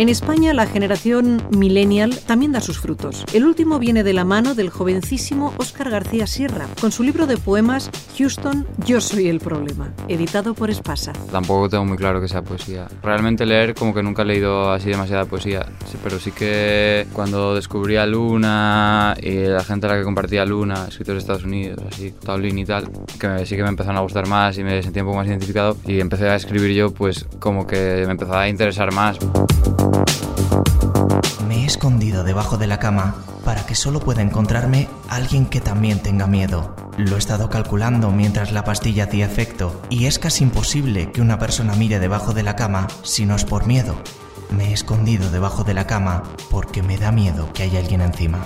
En 0.00 0.08
España, 0.08 0.54
la 0.54 0.66
generación 0.66 1.42
millennial 1.50 2.18
también 2.26 2.52
da 2.52 2.62
sus 2.62 2.80
frutos. 2.80 3.22
El 3.34 3.44
último 3.44 3.78
viene 3.78 4.02
de 4.02 4.14
la 4.14 4.24
mano 4.24 4.54
del 4.54 4.70
jovencísimo 4.70 5.52
Óscar 5.58 5.90
García 5.90 6.26
Sierra, 6.26 6.68
con 6.80 6.90
su 6.90 7.02
libro 7.02 7.26
de 7.26 7.36
poemas 7.36 7.90
Houston, 8.16 8.66
Yo 8.86 9.02
soy 9.02 9.28
el 9.28 9.40
problema, 9.40 9.92
editado 10.08 10.54
por 10.54 10.70
Espasa. 10.70 11.12
Tampoco 11.30 11.68
tengo 11.68 11.84
muy 11.84 11.98
claro 11.98 12.18
que 12.18 12.28
sea 12.28 12.40
poesía. 12.40 12.88
Realmente 13.02 13.44
leer 13.44 13.74
como 13.74 13.92
que 13.92 14.02
nunca 14.02 14.22
he 14.22 14.24
leído 14.24 14.72
así 14.72 14.88
demasiada 14.88 15.26
poesía, 15.26 15.66
sí, 15.84 15.98
pero 16.02 16.18
sí 16.18 16.32
que 16.32 17.06
cuando 17.12 17.54
descubrí 17.54 17.96
a 17.96 18.06
Luna 18.06 19.14
y 19.20 19.48
la 19.48 19.62
gente 19.64 19.86
a 19.86 19.90
la 19.90 19.98
que 19.98 20.04
compartía 20.04 20.46
Luna, 20.46 20.86
escritores 20.88 21.16
de 21.16 21.24
Estados 21.24 21.44
Unidos, 21.44 21.78
así, 21.86 22.12
Taulín 22.12 22.58
y 22.58 22.64
tal, 22.64 22.88
que 23.18 23.44
sí 23.44 23.54
que 23.54 23.62
me 23.62 23.68
empezaron 23.68 23.98
a 23.98 24.00
gustar 24.00 24.26
más 24.26 24.56
y 24.56 24.64
me 24.64 24.82
sentía 24.82 25.02
un 25.02 25.08
poco 25.08 25.18
más 25.18 25.28
identificado 25.28 25.76
y 25.84 26.00
empecé 26.00 26.26
a 26.30 26.36
escribir 26.36 26.74
yo, 26.74 26.90
pues 26.90 27.26
como 27.38 27.66
que 27.66 28.04
me 28.06 28.12
empezaba 28.12 28.40
a 28.40 28.48
interesar 28.48 28.94
más. 28.94 29.18
Me 31.46 31.64
escondido 31.64 32.24
debajo 32.24 32.56
de 32.58 32.66
la 32.66 32.78
cama 32.78 33.14
para 33.44 33.64
que 33.64 33.74
solo 33.74 34.00
pueda 34.00 34.22
encontrarme 34.22 34.88
alguien 35.08 35.46
que 35.46 35.60
también 35.60 36.00
tenga 36.02 36.26
miedo. 36.26 36.74
Lo 36.96 37.16
he 37.16 37.18
estado 37.18 37.48
calculando 37.48 38.10
mientras 38.10 38.52
la 38.52 38.64
pastilla 38.64 39.04
hacía 39.04 39.26
efecto 39.26 39.80
y 39.88 40.06
es 40.06 40.18
casi 40.18 40.44
imposible 40.44 41.10
que 41.12 41.20
una 41.20 41.38
persona 41.38 41.74
mire 41.74 41.98
debajo 41.98 42.34
de 42.34 42.42
la 42.42 42.56
cama 42.56 42.88
si 43.02 43.26
no 43.26 43.36
es 43.36 43.44
por 43.44 43.66
miedo. 43.66 43.94
Me 44.50 44.70
he 44.70 44.72
escondido 44.72 45.30
debajo 45.30 45.64
de 45.64 45.74
la 45.74 45.86
cama 45.86 46.24
porque 46.50 46.82
me 46.82 46.98
da 46.98 47.12
miedo 47.12 47.52
que 47.52 47.62
haya 47.62 47.78
alguien 47.78 48.00
encima. 48.00 48.40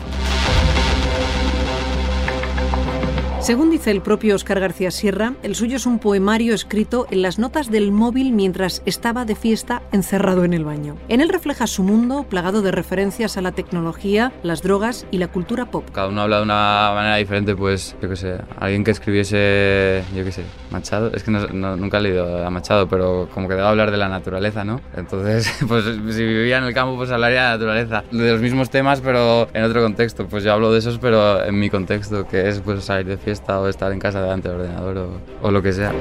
Según 3.44 3.68
dice 3.70 3.90
el 3.90 4.00
propio 4.00 4.36
Oscar 4.36 4.58
García 4.58 4.90
Sierra, 4.90 5.34
el 5.42 5.54
suyo 5.54 5.76
es 5.76 5.84
un 5.84 5.98
poemario 5.98 6.54
escrito 6.54 7.06
en 7.10 7.20
las 7.20 7.38
notas 7.38 7.70
del 7.70 7.92
móvil 7.92 8.32
mientras 8.32 8.80
estaba 8.86 9.26
de 9.26 9.34
fiesta 9.34 9.82
encerrado 9.92 10.44
en 10.44 10.54
el 10.54 10.64
baño. 10.64 10.96
En 11.10 11.20
él 11.20 11.28
refleja 11.28 11.66
su 11.66 11.82
mundo 11.82 12.24
plagado 12.26 12.62
de 12.62 12.70
referencias 12.70 13.36
a 13.36 13.42
la 13.42 13.52
tecnología, 13.52 14.32
las 14.42 14.62
drogas 14.62 15.06
y 15.10 15.18
la 15.18 15.28
cultura 15.28 15.66
pop. 15.66 15.84
Cada 15.92 16.08
uno 16.08 16.22
habla 16.22 16.38
de 16.38 16.42
una 16.44 16.92
manera 16.94 17.16
diferente, 17.16 17.54
pues, 17.54 17.94
yo 18.00 18.08
qué 18.08 18.16
sé, 18.16 18.38
alguien 18.58 18.82
que 18.82 18.92
escribiese, 18.92 20.04
yo 20.16 20.24
qué 20.24 20.32
sé, 20.32 20.44
Machado, 20.70 21.12
es 21.12 21.22
que 21.22 21.30
no, 21.30 21.46
no, 21.48 21.76
nunca 21.76 21.98
he 21.98 22.00
leído 22.00 22.46
a 22.46 22.48
Machado, 22.48 22.88
pero 22.88 23.28
como 23.34 23.46
que 23.46 23.56
debe 23.56 23.66
hablar 23.66 23.90
de 23.90 23.98
la 23.98 24.08
naturaleza, 24.08 24.64
¿no? 24.64 24.80
Entonces, 24.96 25.52
pues 25.68 25.84
si 25.84 26.24
vivía 26.24 26.56
en 26.56 26.64
el 26.64 26.72
campo, 26.72 26.96
pues 26.96 27.10
hablaría 27.10 27.42
de 27.42 27.48
la 27.48 27.52
naturaleza, 27.58 28.04
de 28.10 28.32
los 28.32 28.40
mismos 28.40 28.70
temas, 28.70 29.02
pero 29.02 29.48
en 29.52 29.64
otro 29.64 29.82
contexto. 29.82 30.26
Pues 30.28 30.44
yo 30.44 30.54
hablo 30.54 30.72
de 30.72 30.78
esos, 30.78 30.98
pero 30.98 31.44
en 31.44 31.58
mi 31.58 31.68
contexto, 31.68 32.26
que 32.26 32.48
es 32.48 32.60
pues 32.60 32.82
salir 32.84 33.04
de 33.04 33.18
fiesta 33.18 33.33
o 33.34 33.68
estar 33.68 33.92
en 33.92 33.98
casa 33.98 34.20
delante 34.20 34.48
del 34.48 34.60
ordenador 34.60 35.08
o 35.42 35.50
lo 35.50 35.62
que 35.62 35.72
sea. 35.72 35.92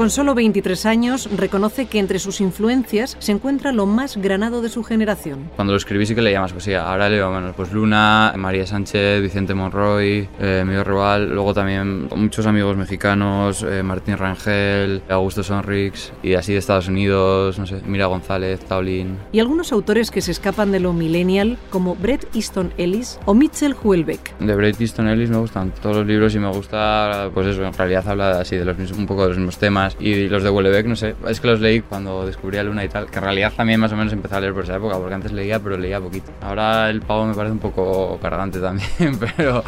Con 0.00 0.08
solo 0.08 0.34
23 0.34 0.86
años, 0.86 1.28
reconoce 1.36 1.84
que 1.84 1.98
entre 1.98 2.18
sus 2.20 2.40
influencias 2.40 3.18
se 3.18 3.32
encuentra 3.32 3.70
lo 3.70 3.84
más 3.84 4.16
granado 4.16 4.62
de 4.62 4.70
su 4.70 4.82
generación. 4.82 5.50
Cuando 5.56 5.74
lo 5.74 5.76
escribí 5.76 6.06
sí 6.06 6.14
que 6.14 6.22
leía 6.22 6.40
más 6.40 6.54
poesía, 6.54 6.90
ahora 6.90 7.10
leo 7.10 7.30
menos. 7.30 7.54
Pues 7.54 7.70
Luna, 7.70 8.32
María 8.34 8.66
Sánchez, 8.66 9.20
Vicente 9.20 9.52
Monroy, 9.52 10.26
eh, 10.40 10.64
Miguel 10.66 10.86
Robal, 10.86 11.28
luego 11.28 11.52
también 11.52 12.08
muchos 12.16 12.46
amigos 12.46 12.78
mexicanos, 12.78 13.62
eh, 13.62 13.82
Martín 13.82 14.16
Rangel, 14.16 15.02
Augusto 15.10 15.42
Sonrix 15.42 16.14
y 16.22 16.32
así 16.32 16.54
de 16.54 16.60
Estados 16.60 16.88
Unidos, 16.88 17.58
no 17.58 17.66
sé, 17.66 17.82
Mira 17.84 18.06
González, 18.06 18.60
Taulín. 18.60 19.18
Y 19.32 19.40
algunos 19.40 19.70
autores 19.70 20.10
que 20.10 20.22
se 20.22 20.30
escapan 20.30 20.72
de 20.72 20.80
lo 20.80 20.94
millennial, 20.94 21.58
como 21.68 21.94
Bret 21.94 22.26
Easton 22.34 22.72
Ellis 22.78 23.20
o 23.26 23.34
Mitchell 23.34 23.74
Houellebecq. 23.74 24.38
De 24.38 24.54
Bret 24.54 24.80
Easton 24.80 25.08
Ellis 25.08 25.28
me 25.28 25.36
gustan 25.36 25.74
todos 25.82 25.96
los 25.96 26.06
libros 26.06 26.34
y 26.34 26.38
me 26.38 26.48
gusta, 26.48 27.28
pues 27.34 27.48
eso, 27.48 27.66
en 27.66 27.74
realidad 27.74 28.08
habla 28.08 28.40
así 28.40 28.56
de 28.56 28.64
los 28.64 28.78
mismos, 28.78 28.98
un 28.98 29.06
poco 29.06 29.24
de 29.24 29.28
los 29.28 29.36
mismos 29.36 29.58
temas 29.58 29.89
y 29.98 30.28
los 30.28 30.42
de 30.42 30.48
Houellebecq, 30.48 30.86
no 30.86 30.96
sé, 30.96 31.14
es 31.28 31.40
que 31.40 31.48
los 31.48 31.60
leí 31.60 31.80
cuando 31.80 32.26
descubrí 32.26 32.58
a 32.58 32.62
Luna 32.62 32.84
y 32.84 32.88
tal, 32.88 33.10
que 33.10 33.18
en 33.18 33.24
realidad 33.24 33.52
también 33.56 33.80
más 33.80 33.92
o 33.92 33.96
menos 33.96 34.12
empecé 34.12 34.36
a 34.36 34.40
leer 34.40 34.54
por 34.54 34.64
esa 34.64 34.76
época, 34.76 34.96
porque 34.98 35.14
antes 35.14 35.32
leía, 35.32 35.58
pero 35.58 35.76
leía 35.76 36.00
poquito. 36.00 36.30
Ahora 36.40 36.90
el 36.90 37.00
pavo 37.02 37.26
me 37.26 37.34
parece 37.34 37.52
un 37.52 37.58
poco 37.58 38.18
cargante 38.20 38.60
también, 38.60 39.18
pero, 39.36 39.62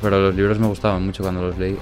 pero 0.00 0.20
los 0.20 0.34
libros 0.34 0.58
me 0.58 0.66
gustaban 0.66 1.04
mucho 1.04 1.22
cuando 1.22 1.42
los 1.42 1.58
leí. 1.58 1.76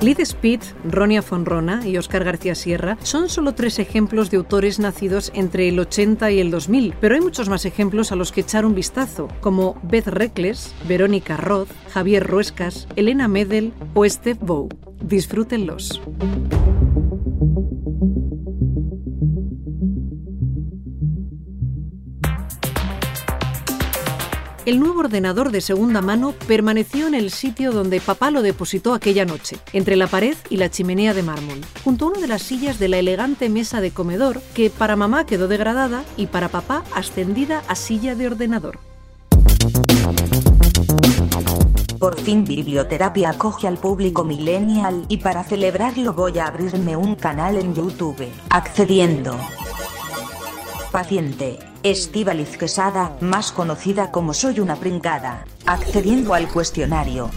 Liz 0.00 0.20
Speed, 0.20 0.60
Ronia 0.84 1.22
Fonrona 1.22 1.84
y 1.84 1.96
Oscar 1.98 2.22
García 2.22 2.54
Sierra 2.54 2.96
son 3.02 3.28
solo 3.28 3.54
tres 3.54 3.80
ejemplos 3.80 4.30
de 4.30 4.36
autores 4.36 4.78
nacidos 4.78 5.32
entre 5.34 5.68
el 5.68 5.80
80 5.80 6.30
y 6.30 6.38
el 6.38 6.52
2000, 6.52 6.94
pero 7.00 7.16
hay 7.16 7.20
muchos 7.20 7.48
más 7.48 7.64
ejemplos 7.64 8.12
a 8.12 8.16
los 8.16 8.30
que 8.30 8.42
echar 8.42 8.64
un 8.64 8.76
vistazo, 8.76 9.26
como 9.40 9.76
Beth 9.82 10.06
Reckless, 10.06 10.72
Verónica 10.86 11.36
Roth, 11.36 11.70
Javier 11.92 12.24
Ruescas, 12.24 12.86
Elena 12.94 13.26
Medel 13.26 13.72
o 13.94 14.08
Steve 14.08 14.38
Bow. 14.40 14.68
Disfrútenlos. 15.02 16.00
El 24.68 24.80
nuevo 24.80 25.00
ordenador 25.00 25.50
de 25.50 25.62
segunda 25.62 26.02
mano 26.02 26.34
permaneció 26.46 27.06
en 27.06 27.14
el 27.14 27.30
sitio 27.30 27.72
donde 27.72 28.02
papá 28.02 28.30
lo 28.30 28.42
depositó 28.42 28.92
aquella 28.92 29.24
noche, 29.24 29.56
entre 29.72 29.96
la 29.96 30.08
pared 30.08 30.36
y 30.50 30.58
la 30.58 30.68
chimenea 30.68 31.14
de 31.14 31.22
mármol, 31.22 31.62
junto 31.82 32.04
a 32.04 32.08
una 32.10 32.20
de 32.20 32.26
las 32.26 32.42
sillas 32.42 32.78
de 32.78 32.88
la 32.88 32.98
elegante 32.98 33.48
mesa 33.48 33.80
de 33.80 33.92
comedor 33.92 34.42
que 34.52 34.68
para 34.68 34.94
mamá 34.94 35.24
quedó 35.24 35.48
degradada 35.48 36.04
y 36.18 36.26
para 36.26 36.50
papá 36.50 36.84
ascendida 36.94 37.62
a 37.66 37.74
silla 37.74 38.14
de 38.14 38.26
ordenador. 38.26 38.78
Por 41.98 42.20
fin 42.20 42.44
Biblioterapia 42.44 43.30
acoge 43.30 43.68
al 43.68 43.78
público 43.78 44.22
millennial 44.22 45.06
y 45.08 45.16
para 45.16 45.44
celebrarlo 45.44 46.12
voy 46.12 46.38
a 46.40 46.46
abrirme 46.46 46.94
un 46.94 47.14
canal 47.14 47.56
en 47.56 47.74
YouTube, 47.74 48.28
accediendo. 48.50 49.34
Paciente, 50.92 51.58
Estíbaliz 51.84 52.56
Quesada, 52.58 53.16
más 53.20 53.52
conocida 53.52 54.10
como 54.10 54.34
Soy 54.34 54.58
una 54.58 54.74
pringada, 54.74 55.44
accediendo 55.64 56.34
al 56.34 56.48
cuestionario. 56.48 57.30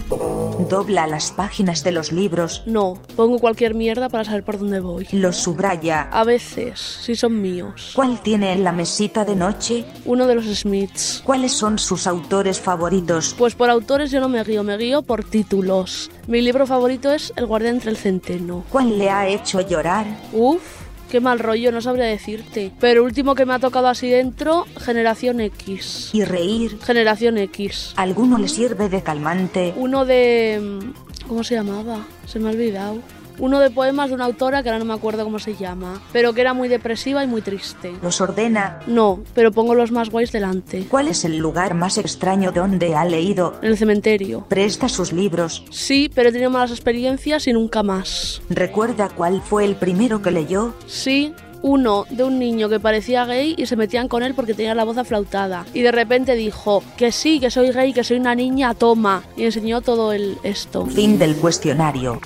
Dobla 0.68 1.06
las 1.06 1.32
páginas 1.32 1.84
de 1.84 1.92
los 1.92 2.12
libros. 2.12 2.64
No, 2.66 2.98
pongo 3.16 3.38
cualquier 3.38 3.76
mierda 3.76 4.10
para 4.10 4.24
saber 4.24 4.44
por 4.44 4.58
dónde 4.58 4.80
voy. 4.80 5.08
Los 5.12 5.38
subraya. 5.38 6.10
A 6.12 6.24
veces, 6.24 6.80
si 6.80 7.16
son 7.16 7.40
míos. 7.40 7.92
¿Cuál 7.96 8.20
tiene 8.22 8.54
en 8.54 8.64
la 8.64 8.72
mesita 8.72 9.26
de 9.26 9.36
noche? 9.36 9.86
Uno 10.06 10.26
de 10.26 10.36
los 10.36 10.46
Smiths. 10.46 11.22
¿Cuáles 11.24 11.52
son 11.52 11.78
sus 11.78 12.08
autores 12.08 12.60
favoritos? 12.60 13.36
Pues 13.38 13.54
por 13.54 13.70
autores 13.70 14.10
yo 14.10 14.20
no 14.20 14.28
me 14.28 14.44
guío, 14.44 14.64
me 14.64 14.78
guío 14.78 15.04
por 15.04 15.24
títulos. 15.24 16.10
Mi 16.28 16.42
libro 16.42 16.66
favorito 16.66 17.12
es 17.12 17.32
El 17.36 17.46
guardián 17.46 17.76
entre 17.76 17.92
el 17.92 17.98
centeno. 17.98 18.64
¿Cuál 18.72 18.98
le 18.98 19.10
ha 19.12 19.28
hecho 19.28 19.62
llorar? 19.62 20.06
Uf, 20.34 20.81
qué 21.12 21.20
mal 21.20 21.40
rollo, 21.40 21.72
no 21.74 21.82
sabría 21.82 22.06
decirte. 22.06 22.72
Pero 22.80 23.04
último 23.04 23.36
que 23.36 23.46
me 23.46 23.54
ha 23.54 23.60
tocado 23.60 23.88
así 23.88 24.10
dentro, 24.10 24.66
Generación 24.80 25.42
X. 25.42 26.10
¿Y 26.14 26.24
reír? 26.24 26.80
Generación 26.82 27.38
X. 27.38 27.94
¿Alguno 27.98 28.38
le 28.38 28.48
sirve 28.48 28.88
de 28.88 29.04
calmante? 29.04 29.74
Uno 29.76 30.06
de... 30.06 30.80
¿Cómo 31.28 31.44
se 31.44 31.56
llamaba? 31.56 32.08
Se 32.26 32.40
me 32.40 32.48
ha 32.48 32.52
olvidado. 32.52 33.00
Uno 33.42 33.60
de 33.60 33.72
poemas 33.72 34.10
de 34.10 34.14
una 34.14 34.26
autora 34.26 34.62
que 34.62 34.70
ahora 34.70 34.78
no 34.78 34.86
me 34.86 34.94
acuerdo 34.94 35.24
cómo 35.24 35.40
se 35.40 35.56
llama, 35.56 36.00
pero 36.14 36.32
que 36.32 36.42
era 36.42 36.54
muy 36.54 36.68
depresiva 36.68 37.24
y 37.24 37.28
muy 37.28 37.42
triste. 37.42 37.92
¿Los 38.04 38.22
ordena? 38.22 38.82
No, 38.86 39.24
pero 39.34 39.52
pongo 39.52 39.74
los 39.74 39.92
más 39.92 40.12
guays 40.12 40.32
delante. 40.32 40.86
¿Cuál 40.88 41.08
es 41.08 41.26
el 41.26 41.38
lugar 41.38 41.74
más 41.74 41.98
extraño 41.98 42.52
donde 42.52 42.94
ha 42.94 43.04
leído? 43.04 43.58
En 43.64 43.70
el 43.70 43.78
cementerio. 43.80 44.46
¿Presta 44.48 44.88
sus 44.88 45.12
libros? 45.12 45.66
Sí, 45.72 46.12
pero 46.14 46.30
he 46.30 46.32
tenido 46.32 46.52
malas 46.52 46.70
experiencias 46.70 47.48
y 47.48 47.54
nunca 47.54 47.82
más. 47.82 48.44
¿Recuerda 48.48 49.10
cuál 49.10 49.42
fue 49.42 49.66
el 49.66 49.76
primero 49.76 50.22
que 50.22 50.30
leyó? 50.30 50.76
Sí, 50.86 51.34
uno 51.64 52.06
de 52.12 52.24
un 52.24 52.38
niño 52.38 52.70
que 52.70 52.80
parecía 52.80 53.26
gay 53.26 53.56
y 53.58 53.66
se 53.66 53.76
metían 53.76 54.08
con 54.08 54.22
él 54.22 54.36
porque 54.36 54.54
tenía 54.54 54.76
la 54.76 54.84
voz 54.84 54.98
aflautada. 54.98 55.66
Y 55.74 55.82
de 55.82 55.92
repente 55.92 56.36
dijo, 56.36 56.84
que 56.96 57.12
sí, 57.12 57.40
que 57.40 57.50
soy 57.50 57.72
gay, 57.72 57.92
que 57.92 58.04
soy 58.04 58.18
una 58.18 58.36
niña, 58.36 58.76
toma. 58.76 59.24
Y 59.36 59.46
enseñó 59.46 59.82
todo 59.82 60.14
el 60.14 60.38
esto. 60.44 60.86
Fin 60.86 61.18
del 61.18 61.36
cuestionario. 61.38 62.22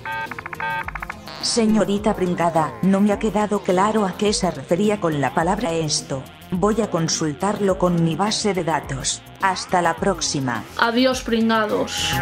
Señorita 1.45 2.15
Pringada, 2.15 2.73
no 2.81 2.99
me 2.99 3.13
ha 3.13 3.19
quedado 3.19 3.59
claro 3.59 4.03
a 4.03 4.17
qué 4.17 4.33
se 4.33 4.49
refería 4.49 4.99
con 4.99 5.21
la 5.21 5.35
palabra 5.35 5.73
esto. 5.73 6.23
Voy 6.49 6.81
a 6.81 6.89
consultarlo 6.89 7.77
con 7.77 8.03
mi 8.03 8.15
base 8.15 8.55
de 8.55 8.63
datos. 8.63 9.21
Hasta 9.43 9.83
la 9.83 9.95
próxima. 9.95 10.63
Adiós, 10.79 11.21
pringados. 11.21 12.15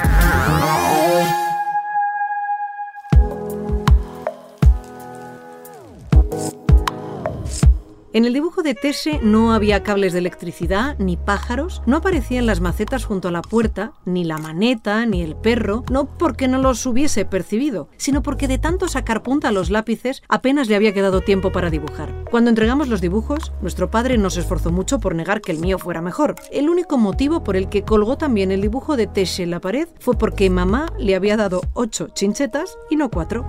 En 8.13 8.25
el 8.25 8.33
dibujo 8.33 8.61
de 8.61 8.75
Tese 8.75 9.19
no 9.23 9.53
había 9.53 9.81
cables 9.81 10.13
de 10.13 10.19
electricidad, 10.19 10.95
ni 10.99 11.17
pájaros, 11.17 11.81
no 11.87 11.97
aparecían 11.97 12.45
las 12.45 12.61
macetas 12.61 13.05
junto 13.05 13.27
a 13.27 13.31
la 13.31 13.41
puerta, 13.41 13.93
ni 14.05 14.23
la 14.23 14.37
maneta, 14.37 15.03
ni 15.07 15.23
el 15.23 15.35
perro, 15.35 15.83
no 15.89 16.05
porque 16.05 16.47
no 16.47 16.59
los 16.59 16.85
hubiese 16.85 17.25
percibido, 17.25 17.89
sino 17.97 18.21
porque 18.21 18.47
de 18.47 18.59
tanto 18.59 18.87
sacar 18.87 19.23
punta 19.23 19.47
a 19.47 19.51
los 19.51 19.71
lápices 19.71 20.21
apenas 20.29 20.69
le 20.69 20.75
había 20.75 20.93
quedado 20.93 21.21
tiempo 21.21 21.51
para 21.51 21.71
dibujar. 21.71 22.13
Cuando 22.29 22.51
entregamos 22.51 22.87
los 22.87 23.01
dibujos, 23.01 23.51
nuestro 23.63 23.89
padre 23.89 24.19
no 24.19 24.29
se 24.29 24.41
esforzó 24.41 24.71
mucho 24.71 24.99
por 24.99 25.15
negar 25.15 25.41
que 25.41 25.51
el 25.51 25.57
mío 25.57 25.79
fuera 25.79 26.03
mejor. 26.03 26.35
El 26.51 26.69
único 26.69 26.99
motivo 26.99 27.43
por 27.43 27.55
el 27.55 27.67
que 27.67 27.81
colgó 27.81 28.15
también 28.15 28.51
el 28.51 28.61
dibujo 28.61 28.95
de 28.95 29.07
Tese 29.07 29.41
en 29.41 29.49
la 29.49 29.59
pared 29.59 29.87
fue 29.99 30.15
porque 30.15 30.51
mamá 30.51 30.85
le 30.99 31.15
había 31.15 31.35
dado 31.35 31.61
ocho 31.73 32.09
chinchetas 32.13 32.77
y 32.91 32.95
no 32.95 33.09
cuatro. 33.09 33.43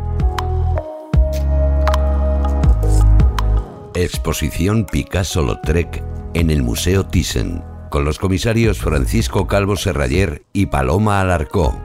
Exposición 4.05 4.87
Picasso-Lautrec 4.87 6.03
en 6.35 6.51
el 6.51 6.63
Museo 6.63 7.07
Thyssen, 7.07 7.63
con 7.91 8.05
los 8.05 8.19
comisarios 8.19 8.79
Francisco 8.79 9.47
Calvo 9.47 9.77
Serrayer 9.77 10.45
y 10.53 10.67
Paloma 10.67 11.21
Alarcó. 11.21 11.81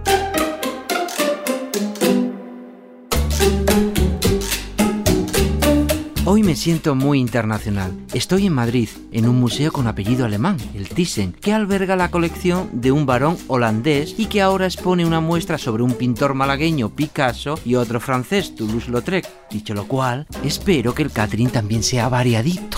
Hoy 6.31 6.43
me 6.43 6.55
siento 6.55 6.93
muy 6.93 7.19
internacional. 7.19 7.91
Estoy 8.13 8.45
en 8.45 8.53
Madrid, 8.53 8.88
en 9.12 9.27
un 9.27 9.39
museo 9.39 9.71
con 9.71 9.88
apellido 9.88 10.25
alemán, 10.25 10.57
el 10.75 10.88
Thyssen, 10.88 11.33
que 11.33 11.53
alberga 11.53 11.95
la 11.95 12.12
colección 12.12 12.69
de 12.71 12.91
un 12.91 13.07
varón 13.07 13.36
holandés 13.48 14.13
y 14.15 14.27
que 14.27 14.39
ahora 14.39 14.67
expone 14.67 15.07
una 15.07 15.21
muestra 15.21 15.57
sobre 15.57 15.81
un 15.81 15.93
pintor 15.93 16.36
malagueño, 16.36 16.91
Picasso, 16.91 17.59
y 17.65 17.74
otro 17.74 18.00
francés, 18.00 18.53
Toulouse-Lautrec. 18.55 19.27
Dicho 19.50 19.74
lo 19.74 19.88
cual, 19.88 20.27
espero 20.43 20.93
que 20.93 21.01
el 21.01 21.09
catering 21.09 21.50
también 21.50 21.81
sea 21.81 22.09
variadito. 22.09 22.77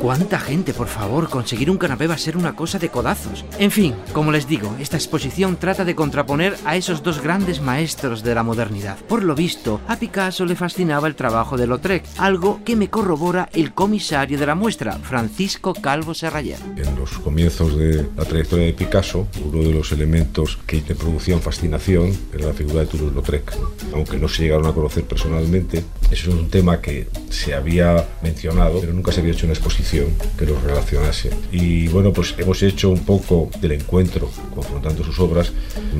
¿Cuánta 0.00 0.38
gente, 0.38 0.74
por 0.74 0.86
favor? 0.86 1.28
Conseguir 1.28 1.72
un 1.72 1.76
canapé 1.76 2.06
va 2.06 2.14
a 2.14 2.18
ser 2.18 2.36
una 2.36 2.54
cosa 2.54 2.78
de 2.78 2.88
codazos. 2.88 3.44
En 3.58 3.72
fin, 3.72 3.96
como 4.12 4.30
les 4.30 4.46
digo, 4.46 4.72
esta 4.78 4.96
exposición 4.96 5.56
trata 5.56 5.84
de 5.84 5.96
contraponer 5.96 6.54
a 6.64 6.76
esos 6.76 7.02
dos 7.02 7.20
grandes 7.20 7.60
maestros 7.60 8.22
de 8.22 8.32
la 8.32 8.44
modernidad. 8.44 8.96
Por 9.08 9.24
lo 9.24 9.34
visto, 9.34 9.80
a 9.88 9.96
Picasso 9.96 10.44
le 10.44 10.54
fascinaba 10.54 11.08
el 11.08 11.16
trabajo 11.16 11.56
de 11.56 11.66
Lautrec, 11.66 12.04
algo 12.16 12.60
que 12.64 12.76
me 12.76 12.88
corrobora 12.88 13.48
el 13.52 13.74
comisario 13.74 14.38
de 14.38 14.46
la 14.46 14.54
muestra, 14.54 14.92
Francisco 14.98 15.74
Calvo 15.74 16.14
Serrayer. 16.14 16.58
En 16.76 16.94
los 16.94 17.18
comienzos 17.18 17.76
de 17.76 18.06
la 18.16 18.24
trayectoria 18.24 18.66
de 18.66 18.74
Picasso, 18.74 19.26
uno 19.44 19.64
de 19.64 19.74
los 19.74 19.90
elementos 19.90 20.60
que 20.64 20.80
le 20.86 20.94
producían 20.94 21.42
fascinación 21.42 22.16
era 22.32 22.46
la 22.46 22.54
figura 22.54 22.80
de 22.82 22.86
Toulouse-Lautrec. 22.86 23.52
Aunque 23.92 24.16
no 24.16 24.28
se 24.28 24.44
llegaron 24.44 24.66
a 24.66 24.72
conocer 24.72 25.02
personalmente, 25.02 25.82
eso 26.08 26.30
es 26.30 26.36
un 26.36 26.48
tema 26.48 26.80
que 26.80 27.08
se 27.30 27.52
había 27.52 28.06
mencionado, 28.22 28.80
pero 28.80 28.92
nunca 28.92 29.10
se 29.10 29.20
había 29.20 29.32
hecho 29.32 29.46
una 29.46 29.54
exposición 29.54 29.87
que 29.90 30.46
los 30.46 30.62
relacionase. 30.62 31.30
Y 31.50 31.88
bueno, 31.88 32.12
pues 32.12 32.34
hemos 32.38 32.62
hecho 32.62 32.90
un 32.90 33.04
poco 33.04 33.50
del 33.60 33.72
encuentro 33.72 34.30
confrontando 34.54 35.02
sus 35.02 35.18
obras. 35.18 35.52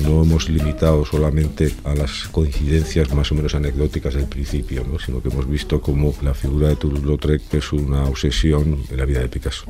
No 0.05 0.21
hemos 0.21 0.49
limitado 0.49 1.05
solamente 1.05 1.73
a 1.83 1.95
las 1.95 2.27
coincidencias 2.31 3.13
más 3.13 3.31
o 3.31 3.35
menos 3.35 3.55
anecdóticas 3.55 4.13
del 4.13 4.25
principio, 4.25 4.85
¿no? 4.89 4.99
sino 4.99 5.21
que 5.21 5.29
hemos 5.29 5.49
visto 5.49 5.81
como 5.81 6.13
la 6.21 6.33
figura 6.33 6.69
de 6.69 6.75
Toulouse-Lautrec 6.75 7.53
es 7.53 7.73
una 7.73 8.03
obsesión 8.05 8.83
en 8.89 8.97
la 8.97 9.05
vida 9.05 9.21
de 9.21 9.27
Picasso. 9.27 9.65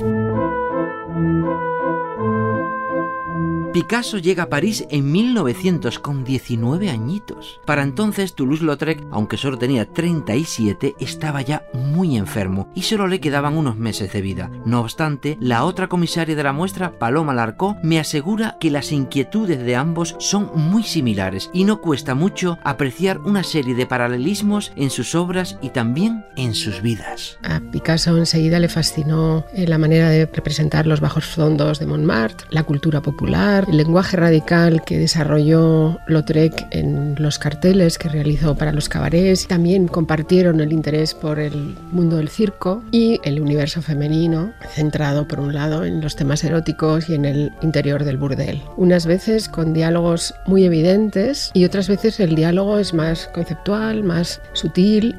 Picasso 3.73 4.17
llega 4.17 4.43
a 4.43 4.49
París 4.49 4.87
en 4.89 5.11
1900 5.11 5.99
con 5.99 6.23
19 6.23 6.89
añitos. 6.89 7.61
Para 7.65 7.83
entonces 7.83 8.33
Toulouse-Lautrec, 8.33 9.05
aunque 9.11 9.37
solo 9.37 9.59
tenía 9.59 9.85
37, 9.85 10.95
estaba 10.99 11.43
ya 11.43 11.65
muy 11.73 12.17
enfermo 12.17 12.71
y 12.73 12.81
solo 12.81 13.05
le 13.05 13.19
quedaban 13.19 13.55
unos 13.55 13.77
meses 13.77 14.11
de 14.11 14.21
vida. 14.21 14.49
No 14.65 14.81
obstante, 14.81 15.37
la 15.39 15.65
otra 15.65 15.87
comisaria 15.87 16.35
de 16.35 16.41
la 16.41 16.51
muestra, 16.51 16.97
Paloma 16.97 17.35
Larcó, 17.35 17.77
me 17.83 17.99
asegura 17.99 18.57
que 18.59 18.71
las 18.71 18.91
inquietudes 18.91 19.63
de 19.63 19.75
ambos 19.75 20.15
son 20.17 20.49
muy 20.55 20.81
similares 20.81 21.51
y 21.53 21.63
no 21.63 21.79
cuesta 21.79 22.15
mucho 22.15 22.57
apreciar 22.63 23.19
una 23.19 23.43
serie 23.43 23.75
de 23.75 23.85
paralelismos 23.85 24.71
en 24.77 24.89
sus 24.89 25.13
obras 25.13 25.59
y 25.61 25.69
también 25.69 26.25
en 26.37 26.55
sus 26.55 26.81
vidas. 26.81 27.37
A 27.43 27.59
Picasso 27.59 28.17
enseguida 28.17 28.57
le 28.57 28.67
fascinó 28.67 29.45
eh, 29.53 29.67
la 29.67 29.77
manera 29.77 30.09
de 30.09 30.25
representar 30.25 30.87
los 30.87 31.01
bajos 31.01 31.25
fondos 31.25 31.77
de 31.77 31.85
Montmartre, 31.85 32.47
la 32.49 32.63
cultura 32.63 33.03
popular, 33.03 33.58
el 33.67 33.77
lenguaje 33.77 34.17
radical 34.17 34.83
que 34.83 34.97
desarrolló 34.97 35.99
Lautrec 36.07 36.67
en 36.71 37.15
los 37.17 37.39
carteles 37.39 37.97
que 37.97 38.09
realizó 38.09 38.55
para 38.55 38.71
los 38.71 38.89
cabarets. 38.89 39.47
También 39.47 39.87
compartieron 39.87 40.61
el 40.61 40.71
interés 40.71 41.13
por 41.13 41.39
el 41.39 41.75
mundo 41.91 42.17
del 42.17 42.29
circo 42.29 42.83
y 42.91 43.19
el 43.23 43.41
universo 43.41 43.81
femenino, 43.81 44.53
centrado 44.73 45.27
por 45.27 45.39
un 45.39 45.53
lado 45.53 45.85
en 45.85 46.01
los 46.01 46.15
temas 46.15 46.43
eróticos 46.43 47.09
y 47.09 47.15
en 47.15 47.25
el 47.25 47.51
interior 47.61 48.03
del 48.03 48.17
burdel. 48.17 48.61
Unas 48.77 49.05
veces 49.05 49.49
con 49.49 49.73
diálogos 49.73 50.33
muy 50.45 50.63
evidentes 50.65 51.51
y 51.53 51.65
otras 51.65 51.87
veces 51.87 52.19
el 52.19 52.35
diálogo 52.35 52.79
es 52.79 52.93
más 52.93 53.27
conceptual, 53.33 54.03
más 54.03 54.41
sutil. 54.53 55.15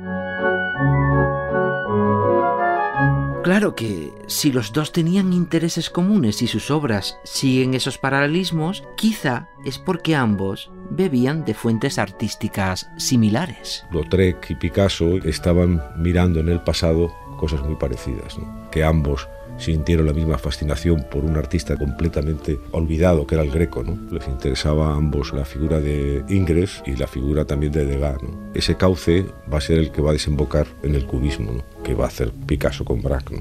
Claro 3.51 3.75
que 3.75 4.13
si 4.29 4.53
los 4.53 4.73
dos 4.73 4.93
tenían 4.93 5.33
intereses 5.33 5.91
comunes 5.91 6.41
y 6.41 6.47
sus 6.47 6.71
obras 6.71 7.19
siguen 7.25 7.75
esos 7.75 7.99
paralelismos, 7.99 8.85
quizá 8.97 9.49
es 9.65 9.77
porque 9.77 10.15
ambos 10.15 10.71
bebían 10.89 11.45
de 11.45 11.55
fuentes 11.55 11.99
artísticas 11.99 12.89
similares. 12.97 13.85
Lautrec 13.91 14.51
y 14.51 14.55
Picasso 14.55 15.17
estaban 15.25 15.83
mirando 15.97 16.39
en 16.39 16.49
el 16.49 16.63
pasado 16.63 17.13
cosas 17.39 17.61
muy 17.63 17.75
parecidas, 17.75 18.39
que 18.71 18.85
ambos 18.85 19.29
sintieron 19.61 20.07
la 20.07 20.13
misma 20.13 20.39
fascinación 20.39 21.07
por 21.11 21.25
un 21.25 21.37
artista 21.37 21.77
completamente 21.77 22.59
olvidado 22.73 23.27
que 23.27 23.35
era 23.35 23.45
el 23.45 23.51
Greco. 23.51 23.85
¿no? 23.85 23.99
Les 24.11 24.27
interesaba 24.27 24.89
a 24.89 24.97
ambos 24.97 25.33
la 25.33 25.45
figura 25.45 25.81
de 25.81 26.25
Ingres 26.29 26.83
y 26.87 26.97
la 26.97 27.07
figura 27.07 27.45
también 27.45 27.73
de 27.73 27.85
Degas. 27.85 28.19
Ese 28.55 28.77
cauce 28.77 29.27
va 29.53 29.59
a 29.59 29.61
ser 29.61 29.79
el 29.79 29.93
que 29.93 30.03
va 30.03 30.11
a 30.11 30.15
desembocar 30.15 30.67
en 30.83 30.95
el 30.95 31.07
cubismo, 31.07 31.53
¿no? 31.53 31.83
que 31.83 31.95
va 31.95 32.07
a 32.07 32.09
hacer 32.09 32.33
Picasso 32.47 32.85
con 32.85 33.03
Braque. 33.03 33.41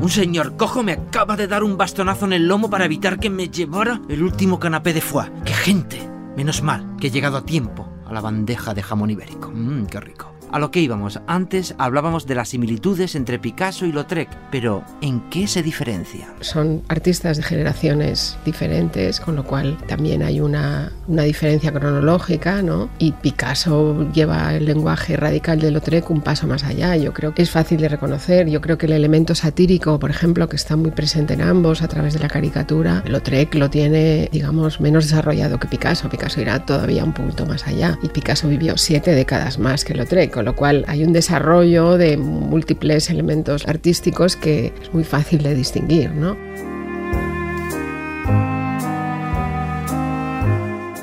Un 0.00 0.08
señor 0.08 0.56
cojo 0.56 0.82
me 0.82 0.92
acaba 0.92 1.36
de 1.36 1.46
dar 1.46 1.62
un 1.62 1.76
bastonazo 1.76 2.26
en 2.26 2.32
el 2.32 2.48
lomo 2.48 2.68
para 2.68 2.86
evitar 2.86 3.20
que 3.20 3.30
me 3.30 3.48
llevara 3.48 4.00
el 4.08 4.24
último 4.24 4.58
canapé 4.58 4.92
de 4.92 5.00
foie. 5.00 5.30
¡Qué 5.44 5.54
gente! 5.54 6.00
Menos 6.36 6.62
mal 6.62 6.96
que 7.00 7.06
he 7.06 7.10
llegado 7.10 7.36
a 7.36 7.44
tiempo 7.44 7.88
a 8.04 8.12
la 8.12 8.20
bandeja 8.20 8.74
de 8.74 8.82
jamón 8.82 9.10
ibérico. 9.10 9.52
Mmm, 9.52 9.86
qué 9.86 10.00
rico. 10.00 10.31
A 10.52 10.58
lo 10.58 10.70
que 10.70 10.80
íbamos, 10.80 11.18
antes 11.26 11.74
hablábamos 11.78 12.26
de 12.26 12.34
las 12.34 12.50
similitudes 12.50 13.14
entre 13.14 13.38
Picasso 13.38 13.86
y 13.86 13.92
Lautrec, 13.92 14.28
pero 14.50 14.84
¿en 15.00 15.20
qué 15.30 15.46
se 15.46 15.62
diferencia? 15.62 16.28
Son 16.42 16.82
artistas 16.88 17.38
de 17.38 17.42
generaciones 17.42 18.36
diferentes, 18.44 19.18
con 19.18 19.34
lo 19.34 19.44
cual 19.44 19.78
también 19.86 20.22
hay 20.22 20.42
una, 20.42 20.92
una 21.08 21.22
diferencia 21.22 21.72
cronológica, 21.72 22.60
¿no? 22.60 22.90
Y 22.98 23.12
Picasso 23.12 24.12
lleva 24.12 24.54
el 24.54 24.66
lenguaje 24.66 25.16
radical 25.16 25.58
de 25.58 25.70
Lautrec 25.70 26.10
un 26.10 26.20
paso 26.20 26.46
más 26.46 26.64
allá. 26.64 26.96
Yo 26.96 27.14
creo 27.14 27.34
que 27.34 27.40
es 27.40 27.50
fácil 27.50 27.80
de 27.80 27.88
reconocer. 27.88 28.46
Yo 28.50 28.60
creo 28.60 28.76
que 28.76 28.84
el 28.84 28.92
elemento 28.92 29.34
satírico, 29.34 29.98
por 29.98 30.10
ejemplo, 30.10 30.50
que 30.50 30.56
está 30.56 30.76
muy 30.76 30.90
presente 30.90 31.32
en 31.32 31.40
ambos 31.40 31.80
a 31.80 31.88
través 31.88 32.12
de 32.12 32.20
la 32.20 32.28
caricatura, 32.28 33.02
Lautrec 33.06 33.54
lo 33.54 33.70
tiene, 33.70 34.28
digamos, 34.30 34.82
menos 34.82 35.04
desarrollado 35.04 35.58
que 35.58 35.66
Picasso. 35.66 36.10
Picasso 36.10 36.42
irá 36.42 36.66
todavía 36.66 37.04
un 37.04 37.14
punto 37.14 37.46
más 37.46 37.66
allá. 37.66 37.98
Y 38.02 38.08
Picasso 38.08 38.48
vivió 38.48 38.76
siete 38.76 39.12
décadas 39.12 39.58
más 39.58 39.86
que 39.86 39.94
Lautrec 39.94 40.41
con 40.42 40.46
lo 40.46 40.56
cual 40.56 40.84
hay 40.88 41.04
un 41.04 41.12
desarrollo 41.12 41.96
de 41.96 42.16
múltiples 42.16 43.10
elementos 43.10 43.68
artísticos 43.68 44.34
que 44.34 44.72
es 44.82 44.92
muy 44.92 45.04
fácil 45.04 45.40
de 45.44 45.54
distinguir, 45.54 46.10
¿no? 46.10 46.36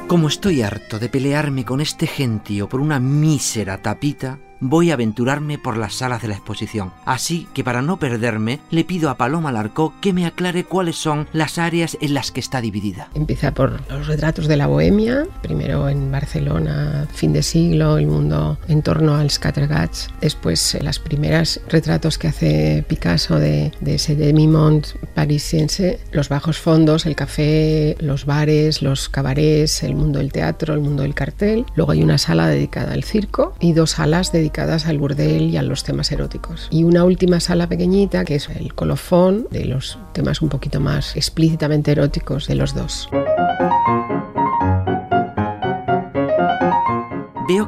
Como 0.07 0.27
estoy 0.27 0.61
harto 0.61 0.99
de 0.99 1.07
pelearme 1.07 1.63
con 1.63 1.79
este 1.79 2.05
gentío 2.05 2.67
por 2.67 2.81
una 2.81 2.99
mísera 2.99 3.77
tapita, 3.77 4.39
voy 4.59 4.91
a 4.91 4.95
aventurarme 4.95 5.57
por 5.57 5.77
las 5.77 5.95
salas 5.95 6.21
de 6.21 6.27
la 6.27 6.35
exposición. 6.35 6.91
Así 7.05 7.47
que 7.53 7.63
para 7.63 7.81
no 7.81 7.97
perderme, 7.97 8.59
le 8.71 8.83
pido 8.83 9.09
a 9.09 9.17
Paloma 9.17 9.51
Larcó 9.51 9.93
que 10.01 10.13
me 10.13 10.25
aclare 10.25 10.65
cuáles 10.65 10.95
son 10.95 11.27
las 11.33 11.57
áreas 11.57 11.97
en 12.01 12.13
las 12.13 12.31
que 12.31 12.39
está 12.39 12.61
dividida. 12.61 13.09
Empieza 13.13 13.53
por 13.53 13.81
los 13.89 14.07
retratos 14.07 14.47
de 14.47 14.57
la 14.57 14.67
bohemia, 14.67 15.25
primero 15.41 15.89
en 15.89 16.11
Barcelona, 16.11 17.07
fin 17.13 17.33
de 17.33 17.43
siglo, 17.43 17.97
el 17.97 18.07
mundo 18.07 18.57
en 18.67 18.81
torno 18.81 19.15
al 19.15 19.31
Scattergats, 19.31 20.09
después 20.21 20.75
eh, 20.75 20.83
las 20.83 20.99
primeras 20.99 21.61
retratos 21.69 22.17
que 22.17 22.27
hace 22.27 22.83
Picasso 22.87 23.37
de, 23.37 23.71
de 23.79 23.95
ese 23.95 24.15
demi-monde 24.15 24.89
parisiense, 25.13 25.99
los 26.11 26.29
bajos 26.29 26.57
fondos, 26.57 27.05
el 27.05 27.15
café, 27.15 27.95
los 27.99 28.25
bares, 28.25 28.81
los 28.81 29.09
cabarets, 29.09 29.83
el 29.83 29.95
mundo 29.95 30.19
del 30.19 30.31
teatro, 30.31 30.73
el 30.73 30.79
mundo 30.79 31.03
del 31.03 31.13
cartel. 31.13 31.65
Luego 31.75 31.91
hay 31.91 32.03
una 32.03 32.17
sala 32.17 32.47
dedicada 32.47 32.93
al 32.93 33.03
circo 33.03 33.53
y 33.59 33.73
dos 33.73 33.91
salas 33.91 34.31
dedicadas 34.31 34.48
dedicadas 34.49 34.87
al 34.87 34.97
burdel 34.97 35.43
y 35.51 35.57
a 35.57 35.61
los 35.61 35.83
temas 35.83 36.11
eróticos. 36.11 36.67
Y 36.71 36.83
una 36.83 37.03
última 37.03 37.39
sala 37.39 37.67
pequeñita 37.67 38.25
que 38.25 38.35
es 38.35 38.49
el 38.49 38.73
colofón 38.73 39.45
de 39.51 39.65
los 39.65 39.99
temas 40.11 40.41
un 40.41 40.49
poquito 40.49 40.79
más 40.79 41.15
explícitamente 41.15 41.91
eróticos 41.91 42.47
de 42.47 42.55
los 42.55 42.73
dos. 42.73 43.07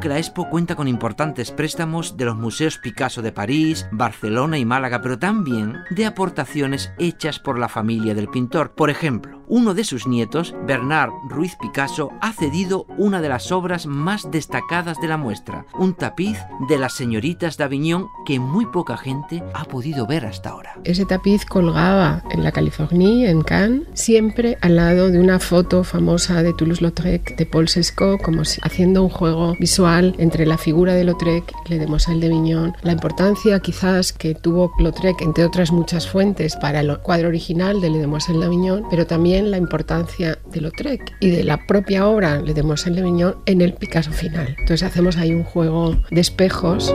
Que 0.01 0.09
la 0.09 0.17
Expo 0.17 0.49
cuenta 0.49 0.75
con 0.75 0.87
importantes 0.87 1.51
préstamos 1.51 2.17
de 2.17 2.25
los 2.25 2.35
museos 2.35 2.79
Picasso 2.79 3.21
de 3.21 3.31
París, 3.31 3.85
Barcelona 3.91 4.57
y 4.57 4.65
Málaga, 4.65 4.99
pero 4.99 5.19
también 5.19 5.77
de 5.91 6.07
aportaciones 6.07 6.91
hechas 6.97 7.37
por 7.37 7.59
la 7.59 7.69
familia 7.69 8.15
del 8.15 8.27
pintor. 8.27 8.71
Por 8.71 8.89
ejemplo, 8.89 9.43
uno 9.47 9.75
de 9.75 9.83
sus 9.83 10.07
nietos, 10.07 10.55
Bernard 10.65 11.11
Ruiz 11.27 11.55
Picasso, 11.61 12.09
ha 12.19 12.33
cedido 12.33 12.87
una 12.97 13.21
de 13.21 13.29
las 13.29 13.51
obras 13.51 13.85
más 13.85 14.31
destacadas 14.31 14.97
de 15.01 15.07
la 15.07 15.17
muestra, 15.17 15.67
un 15.77 15.93
tapiz 15.93 16.39
de 16.67 16.79
las 16.79 16.93
señoritas 16.93 17.57
de 17.57 17.65
Aviñón 17.65 18.07
que 18.25 18.39
muy 18.39 18.65
poca 18.65 18.97
gente 18.97 19.43
ha 19.53 19.65
podido 19.65 20.07
ver 20.07 20.25
hasta 20.25 20.49
ahora. 20.49 20.79
Ese 20.83 21.05
tapiz 21.05 21.45
colgaba 21.45 22.23
en 22.31 22.43
la 22.43 22.51
California, 22.51 23.29
en 23.29 23.41
Cannes, 23.41 23.87
siempre 23.93 24.57
al 24.61 24.77
lado 24.77 25.11
de 25.11 25.19
una 25.19 25.37
foto 25.37 25.83
famosa 25.83 26.41
de 26.41 26.53
Toulouse-Lautrec 26.53 27.35
de 27.35 27.45
Paul 27.45 27.67
Sesco, 27.67 28.17
como 28.17 28.45
si 28.45 28.59
haciendo 28.63 29.03
un 29.03 29.09
juego 29.09 29.55
visual 29.59 29.90
entre 29.99 30.45
la 30.45 30.57
figura 30.57 30.93
de 30.93 31.03
Lautrec 31.03 31.53
y 31.69 31.75
Demoiselle 31.75 32.21
de 32.21 32.29
Vignon, 32.29 32.73
la 32.81 32.93
importancia 32.93 33.59
quizás 33.59 34.13
que 34.13 34.35
tuvo 34.35 34.71
Lautrec, 34.79 35.21
entre 35.21 35.45
otras 35.45 35.71
muchas 35.71 36.07
fuentes, 36.07 36.55
para 36.55 36.79
el 36.79 36.97
cuadro 36.99 37.27
original 37.27 37.81
de 37.81 37.89
Le 37.89 37.99
Demoiselle 37.99 38.39
de 38.39 38.49
Vignon, 38.49 38.85
pero 38.89 39.05
también 39.05 39.51
la 39.51 39.57
importancia 39.57 40.37
de 40.51 40.61
Lautrec 40.61 41.13
y 41.19 41.29
de 41.29 41.43
la 41.43 41.65
propia 41.67 42.07
obra 42.07 42.41
Le 42.41 42.53
Demoiselle 42.53 42.95
de 42.95 43.01
Vignon 43.01 43.35
en 43.45 43.61
el 43.61 43.73
Picasso 43.73 44.11
final. 44.11 44.55
Entonces 44.59 44.83
hacemos 44.83 45.17
ahí 45.17 45.33
un 45.33 45.43
juego 45.43 45.95
de 46.09 46.21
espejos. 46.21 46.93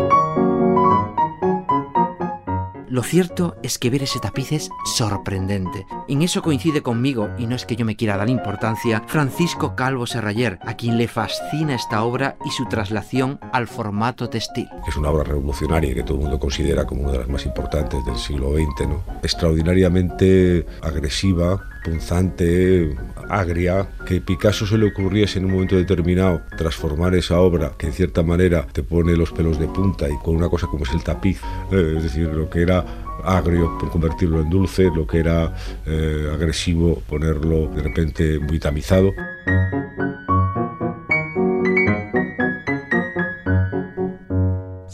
Lo 2.96 3.02
cierto 3.02 3.58
es 3.62 3.78
que 3.78 3.90
ver 3.90 4.04
ese 4.04 4.20
tapiz 4.20 4.52
es 4.52 4.70
sorprendente. 4.86 5.86
En 6.08 6.22
eso 6.22 6.40
coincide 6.40 6.80
conmigo, 6.80 7.28
y 7.36 7.46
no 7.46 7.54
es 7.54 7.66
que 7.66 7.76
yo 7.76 7.84
me 7.84 7.94
quiera 7.94 8.16
dar 8.16 8.30
importancia, 8.30 9.02
Francisco 9.06 9.76
Calvo 9.76 10.06
Serrayer, 10.06 10.58
a 10.62 10.78
quien 10.78 10.96
le 10.96 11.06
fascina 11.06 11.74
esta 11.74 12.02
obra 12.02 12.38
y 12.46 12.50
su 12.52 12.64
traslación 12.64 13.38
al 13.52 13.68
formato 13.68 14.30
textil. 14.30 14.66
Es 14.88 14.96
una 14.96 15.10
obra 15.10 15.24
revolucionaria 15.24 15.92
que 15.92 16.04
todo 16.04 16.14
el 16.14 16.22
mundo 16.22 16.40
considera 16.40 16.86
como 16.86 17.02
una 17.02 17.12
de 17.12 17.18
las 17.18 17.28
más 17.28 17.44
importantes 17.44 18.02
del 18.06 18.16
siglo 18.16 18.54
XX, 18.54 18.88
¿no? 18.88 19.02
extraordinariamente 19.22 20.64
agresiva, 20.80 21.60
punzante, 21.84 22.96
agria, 23.28 23.88
que 24.06 24.20
Picasso 24.20 24.66
se 24.66 24.78
le 24.78 24.86
ocurriese 24.86 25.38
en 25.38 25.46
un 25.46 25.52
momento 25.52 25.76
determinado 25.76 26.42
transformar 26.56 27.14
esa 27.14 27.40
obra 27.40 27.72
que 27.78 27.86
en 27.86 27.92
cierta 27.92 28.22
manera 28.22 28.66
te 28.66 28.82
pone 28.82 29.16
los 29.16 29.32
pelos 29.32 29.58
de 29.58 29.68
punta 29.68 30.08
y 30.08 30.16
con 30.18 30.36
una 30.36 30.48
cosa 30.48 30.66
como 30.66 30.84
es 30.84 30.92
el 30.92 31.02
tapiz, 31.02 31.40
eh, 31.72 31.94
es 31.96 32.02
decir, 32.02 32.28
lo 32.28 32.48
que 32.48 32.62
era 32.62 32.84
agrio 33.24 33.76
por 33.78 33.90
convertirlo 33.90 34.40
en 34.40 34.50
dulce, 34.50 34.90
lo 34.94 35.06
que 35.06 35.18
era 35.18 35.54
eh, 35.86 36.30
agresivo 36.32 37.02
ponerlo 37.08 37.68
de 37.68 37.82
repente 37.82 38.38
muy 38.38 38.58
tamizado. 38.58 39.12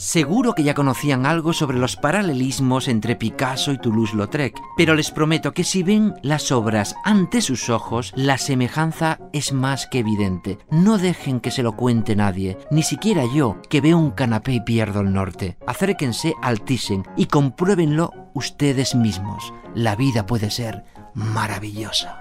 Seguro 0.02 0.54
que 0.54 0.64
ya 0.64 0.74
conocían 0.74 1.26
algo 1.26 1.52
sobre 1.52 1.78
los 1.78 1.94
paralelismos 1.94 2.88
entre 2.88 3.14
Picasso 3.14 3.70
y 3.70 3.78
Toulouse-Lautrec, 3.78 4.60
pero 4.76 4.96
les 4.96 5.12
prometo 5.12 5.52
que 5.52 5.62
si 5.62 5.84
ven 5.84 6.14
las 6.22 6.50
obras 6.50 6.96
ante 7.04 7.40
sus 7.40 7.70
ojos, 7.70 8.12
la 8.16 8.36
semejanza 8.36 9.20
es 9.32 9.52
más 9.52 9.86
que 9.86 10.00
evidente. 10.00 10.58
No 10.72 10.98
dejen 10.98 11.38
que 11.38 11.52
se 11.52 11.62
lo 11.62 11.76
cuente 11.76 12.16
nadie, 12.16 12.58
ni 12.72 12.82
siquiera 12.82 13.22
yo, 13.32 13.62
que 13.70 13.80
veo 13.80 13.96
un 13.96 14.10
canapé 14.10 14.54
y 14.54 14.60
pierdo 14.60 15.02
el 15.02 15.12
norte. 15.12 15.56
Acérquense 15.68 16.34
al 16.42 16.62
Thyssen 16.62 17.04
y 17.16 17.26
compruébenlo 17.26 18.10
ustedes 18.34 18.96
mismos. 18.96 19.54
La 19.72 19.94
vida 19.94 20.26
puede 20.26 20.50
ser 20.50 20.82
maravillosa. 21.14 22.20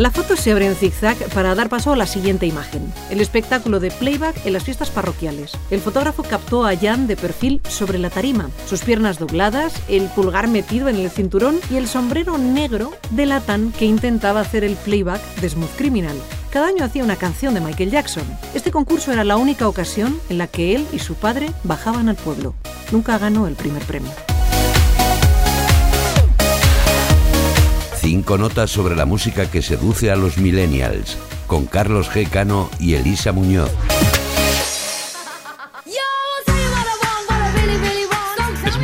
La 0.00 0.10
foto 0.10 0.34
se 0.34 0.50
abre 0.50 0.64
en 0.64 0.76
zigzag 0.76 1.18
para 1.34 1.54
dar 1.54 1.68
paso 1.68 1.92
a 1.92 1.96
la 1.96 2.06
siguiente 2.06 2.46
imagen, 2.46 2.90
el 3.10 3.20
espectáculo 3.20 3.80
de 3.80 3.90
playback 3.90 4.46
en 4.46 4.54
las 4.54 4.64
fiestas 4.64 4.88
parroquiales. 4.88 5.52
El 5.70 5.80
fotógrafo 5.80 6.22
captó 6.22 6.64
a 6.64 6.74
Jan 6.74 7.06
de 7.06 7.18
perfil 7.18 7.60
sobre 7.68 7.98
la 7.98 8.08
tarima, 8.08 8.48
sus 8.66 8.80
piernas 8.80 9.18
dobladas, 9.18 9.74
el 9.90 10.04
pulgar 10.04 10.48
metido 10.48 10.88
en 10.88 10.96
el 10.96 11.10
cinturón 11.10 11.60
y 11.70 11.76
el 11.76 11.86
sombrero 11.86 12.38
negro 12.38 12.94
de 13.10 13.26
Latán 13.26 13.74
que 13.78 13.84
intentaba 13.84 14.40
hacer 14.40 14.64
el 14.64 14.76
playback 14.76 15.20
de 15.42 15.50
Smooth 15.50 15.76
Criminal. 15.76 16.16
Cada 16.48 16.68
año 16.68 16.82
hacía 16.82 17.04
una 17.04 17.16
canción 17.16 17.52
de 17.52 17.60
Michael 17.60 17.90
Jackson. 17.90 18.24
Este 18.54 18.70
concurso 18.70 19.12
era 19.12 19.22
la 19.22 19.36
única 19.36 19.68
ocasión 19.68 20.18
en 20.30 20.38
la 20.38 20.46
que 20.46 20.76
él 20.76 20.86
y 20.94 21.00
su 21.00 21.14
padre 21.14 21.50
bajaban 21.62 22.08
al 22.08 22.16
pueblo. 22.16 22.54
Nunca 22.90 23.18
ganó 23.18 23.46
el 23.46 23.54
primer 23.54 23.82
premio. 23.82 24.12
Cinco 28.00 28.38
notas 28.38 28.70
sobre 28.70 28.96
la 28.96 29.04
música 29.04 29.50
que 29.50 29.60
seduce 29.60 30.10
a 30.10 30.16
los 30.16 30.38
millennials, 30.38 31.18
con 31.46 31.66
Carlos 31.66 32.10
G. 32.10 32.26
Cano 32.30 32.70
y 32.78 32.94
Elisa 32.94 33.32
Muñoz. 33.32 33.70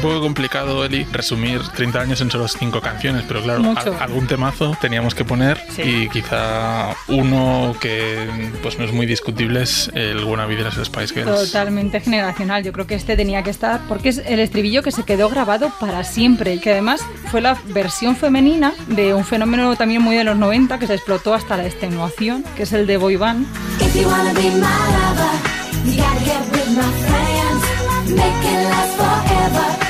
Poco 0.07 0.21
complicado, 0.21 0.85
Eli, 0.85 1.05
resumir 1.13 1.61
30 1.75 2.01
años 2.01 2.21
en 2.21 2.31
solo 2.31 2.47
5 2.49 2.81
canciones, 2.81 3.25
pero 3.27 3.43
claro, 3.43 3.63
al- 3.77 3.97
algún 4.03 4.27
temazo 4.27 4.77
teníamos 4.81 5.15
que 5.15 5.25
poner 5.25 5.61
Sí. 5.75 5.83
y 5.83 6.09
quizá 6.09 6.95
uno 7.09 7.75
que 7.81 8.29
pues 8.63 8.79
no 8.79 8.85
es 8.85 8.93
muy 8.93 9.07
discutible 9.07 9.63
es 9.63 9.91
el 9.95 10.23
Wannabe 10.25 10.57
de 10.57 10.63
las 10.65 10.75
Spice 10.75 11.15
Girls. 11.15 11.53
Totalmente 11.53 12.01
generacional. 12.01 12.63
Yo 12.63 12.73
creo 12.73 12.87
que 12.87 12.95
este 12.95 13.17
tenía 13.17 13.43
que 13.43 13.51
estar 13.51 13.81
porque 13.89 14.11
es 14.11 14.19
el 14.27 14.39
estribillo 14.41 14.83
que 14.83 14.93
se 14.93 15.03
quedó 15.05 15.29
grabado 15.29 15.73
para 15.81 16.05
siempre 16.05 16.55
y 16.55 16.61
que 16.61 16.73
además 16.73 17.01
fue 17.31 17.41
la 17.41 17.57
versión 17.69 18.17
femenina 18.17 18.73
de 18.89 19.13
un 19.15 19.25
fenómeno 19.25 19.75
también 19.77 20.03
muy 20.03 20.17
de 20.17 20.25
los 20.25 20.37
90 20.37 20.79
que 20.79 20.87
se 20.87 20.95
explotó 20.95 21.35
hasta 21.35 21.57
la 21.57 21.67
extenuación, 21.67 22.45
que 22.57 22.63
es 22.65 22.73
el 22.73 22.87
de 22.87 22.97
boy 22.97 23.17
band. 23.17 23.47
If 23.81 23.95
you 23.97 24.09
wanna 24.09 24.33
be 24.33 24.43
my 24.43 24.61
lover, 24.61 25.35
you 25.85 25.97
gotta 26.03 26.21
get 26.25 26.41
with 26.53 26.69
my 26.77 26.93
friends. 27.07 28.11
Make 28.11 28.23
it 28.23 28.69
last 28.71 28.97
forever. 28.97 29.86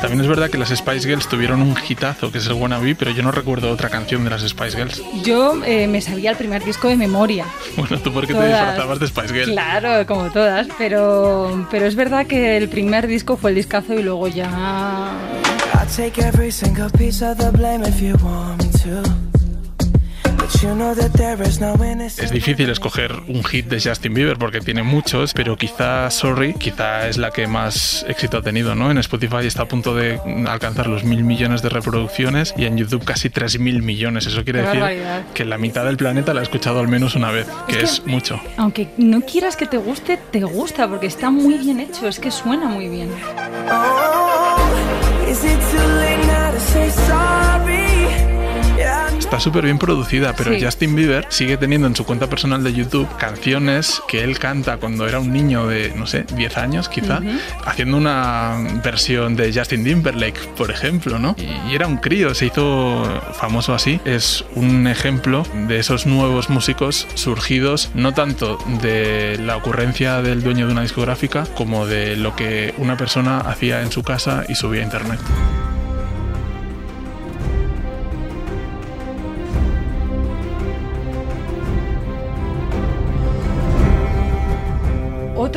También 0.00 0.20
es 0.20 0.28
verdad 0.28 0.50
que 0.50 0.58
las 0.58 0.68
Spice 0.68 1.08
Girls 1.08 1.26
tuvieron 1.28 1.62
un 1.62 1.74
hitazo 1.88 2.30
que 2.30 2.38
es 2.38 2.46
el 2.46 2.52
Wannabe, 2.52 2.94
pero 2.94 3.10
yo 3.10 3.22
no 3.22 3.32
recuerdo 3.32 3.70
otra 3.72 3.88
canción 3.88 4.22
de 4.24 4.30
las 4.30 4.42
Spice 4.42 4.76
Girls. 4.76 5.02
Yo 5.24 5.60
eh, 5.64 5.88
me 5.88 6.00
sabía 6.00 6.30
el 6.30 6.36
primer 6.36 6.64
disco 6.64 6.88
de 6.88 6.96
memoria. 6.96 7.44
Bueno, 7.76 7.98
tú 7.98 8.12
porque 8.12 8.28
te 8.28 8.34
Todas. 8.34 8.48
disfrazabas 8.50 9.00
de 9.00 9.06
Spice 9.08 9.34
Girls. 9.34 9.50
Claro, 9.52 10.06
como 10.06 10.30
todas, 10.30 10.68
pero, 10.78 11.66
pero 11.70 11.86
es 11.86 11.96
verdad 11.96 12.26
que 12.26 12.56
el 12.56 12.68
primer 12.68 13.06
disco 13.06 13.36
fue 13.36 13.50
el 13.50 13.56
discazo 13.56 13.94
y 13.94 14.02
luego 14.02 14.28
ya... 14.28 14.48
I'll 15.74 15.86
take 15.88 16.20
every 16.22 16.52
single 16.52 16.90
piece 16.90 17.24
of 17.24 17.38
the 17.38 17.50
blame 17.50 17.86
if 17.86 18.00
you 18.00 18.14
want 18.22 18.62
me 18.62 18.70
to. 18.80 19.25
Es 22.18 22.30
difícil 22.30 22.70
escoger 22.70 23.12
un 23.26 23.42
hit 23.42 23.66
de 23.66 23.80
Justin 23.80 24.14
Bieber 24.14 24.38
porque 24.38 24.60
tiene 24.60 24.84
muchos, 24.84 25.32
pero 25.34 25.56
quizá 25.56 26.08
Sorry, 26.10 26.54
quizá 26.54 27.08
es 27.08 27.16
la 27.18 27.30
que 27.32 27.46
más 27.48 28.04
éxito 28.08 28.38
ha 28.38 28.42
tenido, 28.42 28.74
¿no? 28.74 28.90
En 28.90 28.98
Spotify 28.98 29.46
está 29.46 29.62
a 29.62 29.68
punto 29.68 29.94
de 29.94 30.20
alcanzar 30.46 30.86
los 30.86 31.02
mil 31.02 31.24
millones 31.24 31.62
de 31.62 31.68
reproducciones 31.68 32.54
y 32.56 32.66
en 32.66 32.76
YouTube 32.76 33.04
casi 33.04 33.28
tres 33.28 33.58
mil 33.58 33.82
millones. 33.82 34.26
Eso 34.26 34.44
quiere 34.44 34.60
decir 34.60 34.80
barbaridad. 34.80 35.24
que 35.34 35.44
la 35.44 35.58
mitad 35.58 35.84
del 35.84 35.96
planeta 35.96 36.32
la 36.32 36.40
ha 36.40 36.42
escuchado 36.44 36.78
al 36.78 36.88
menos 36.88 37.16
una 37.16 37.30
vez, 37.32 37.48
que 37.66 37.82
es, 37.82 38.06
mucho. 38.06 38.40
Aunque 38.56 38.88
no 38.98 39.22
quieras 39.22 39.56
que 39.56 39.66
te 39.66 39.78
guste, 39.78 40.18
te 40.30 40.42
gusta 40.42 40.88
porque 40.88 41.06
está 41.06 41.30
muy 41.30 41.58
bien 41.58 41.80
hecho, 41.80 42.06
es 42.06 42.20
que 42.20 42.30
suena 42.30 42.66
muy 42.66 42.88
bien. 42.88 43.10
Oh, 43.68 45.28
is 45.28 45.42
it 45.42 45.58
too 45.72 45.88
late 45.98 46.24
now 46.26 46.52
to 46.52 46.60
say 46.60 46.90
sorry? 46.90 47.95
Está 49.26 49.40
súper 49.40 49.64
bien 49.64 49.76
producida, 49.78 50.34
pero 50.36 50.52
Sí. 50.52 50.64
Justin 50.64 50.94
Bieber 50.94 51.26
sigue 51.30 51.56
teniendo 51.56 51.88
en 51.88 51.96
su 51.96 52.04
cuenta 52.06 52.28
personal 52.28 52.62
de 52.62 52.72
YouTube 52.72 53.08
canciones 53.18 54.00
que 54.06 54.22
él 54.22 54.38
canta 54.38 54.76
cuando 54.76 55.06
era 55.08 55.18
un 55.18 55.32
niño 55.32 55.66
de, 55.66 55.92
no 55.96 56.06
sé, 56.06 56.24
10 56.36 56.56
años 56.56 56.88
quizá, 56.88 57.18
Ujú. 57.18 57.30
haciendo 57.64 57.96
una 57.96 58.54
versión 58.84 59.34
de 59.34 59.52
Justin 59.52 59.82
Timberlake, 59.82 60.38
por 60.56 60.70
ejemplo, 60.70 61.18
¿no? 61.18 61.34
Y, 61.38 61.72
y 61.72 61.74
era 61.74 61.88
un 61.88 61.96
crío, 61.96 62.36
se 62.36 62.46
hizo 62.46 63.02
famoso 63.34 63.74
así. 63.74 64.00
Es 64.04 64.44
un 64.54 64.86
ejemplo 64.86 65.44
de 65.66 65.80
esos 65.80 66.06
nuevos 66.06 66.48
músicos 66.48 67.08
surgidos 67.14 67.90
no 67.94 68.14
tanto 68.14 68.58
de 68.80 69.38
la 69.42 69.56
ocurrencia 69.56 70.22
del 70.22 70.44
dueño 70.44 70.66
de 70.68 70.72
una 70.72 70.82
discográfica 70.82 71.46
como 71.56 71.84
de 71.86 72.14
lo 72.14 72.36
que 72.36 72.74
una 72.78 72.96
persona 72.96 73.38
hacía 73.40 73.82
en 73.82 73.90
su 73.90 74.04
casa 74.04 74.44
y 74.48 74.54
subía 74.54 74.82
a 74.82 74.84
internet. 74.84 75.18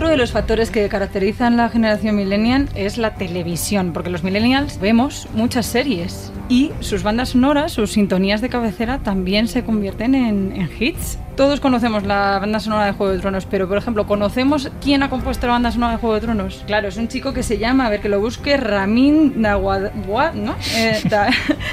De 0.09 0.17
los 0.17 0.31
factores 0.31 0.71
que 0.71 0.89
caracterizan 0.89 1.55
la 1.55 1.69
generación 1.69 2.15
millennial 2.15 2.67
es 2.73 2.97
la 2.97 3.13
televisión, 3.13 3.93
porque 3.93 4.09
los 4.09 4.23
millennials 4.23 4.79
vemos 4.79 5.27
muchas 5.35 5.67
series 5.67 6.31
y 6.49 6.71
sus 6.79 7.03
bandas 7.03 7.29
sonoras, 7.29 7.73
sus 7.73 7.91
sintonías 7.91 8.41
de 8.41 8.49
cabecera 8.49 8.97
también 8.99 9.47
se 9.47 9.63
convierten 9.63 10.15
en, 10.15 10.51
en 10.53 10.69
hits. 10.79 11.19
Todos 11.39 11.61
conocemos 11.61 12.03
la 12.03 12.37
banda 12.37 12.59
sonora 12.59 12.85
de 12.87 12.91
Juego 12.91 13.13
de 13.13 13.19
Tronos, 13.19 13.45
pero 13.45 13.65
por 13.69 13.77
ejemplo, 13.77 14.05
¿conocemos 14.05 14.69
quién 14.83 15.03
ha 15.03 15.09
compuesto 15.09 15.47
la 15.47 15.53
banda 15.53 15.71
sonora 15.71 15.93
de 15.93 15.97
Juego 15.99 16.15
de 16.15 16.19
Tronos? 16.19 16.63
Claro, 16.67 16.89
es 16.89 16.97
un 16.97 17.07
chico 17.07 17.31
que 17.33 17.43
se 17.43 17.57
llama, 17.57 17.85
a 17.85 17.89
ver 17.89 18.01
que 18.01 18.09
lo 18.09 18.19
busque, 18.19 18.57
Ramin 18.57 19.41
Dawad, 19.41 20.33
¿no? 20.33 20.57
Eh, 20.75 20.99
Da- 21.09 21.29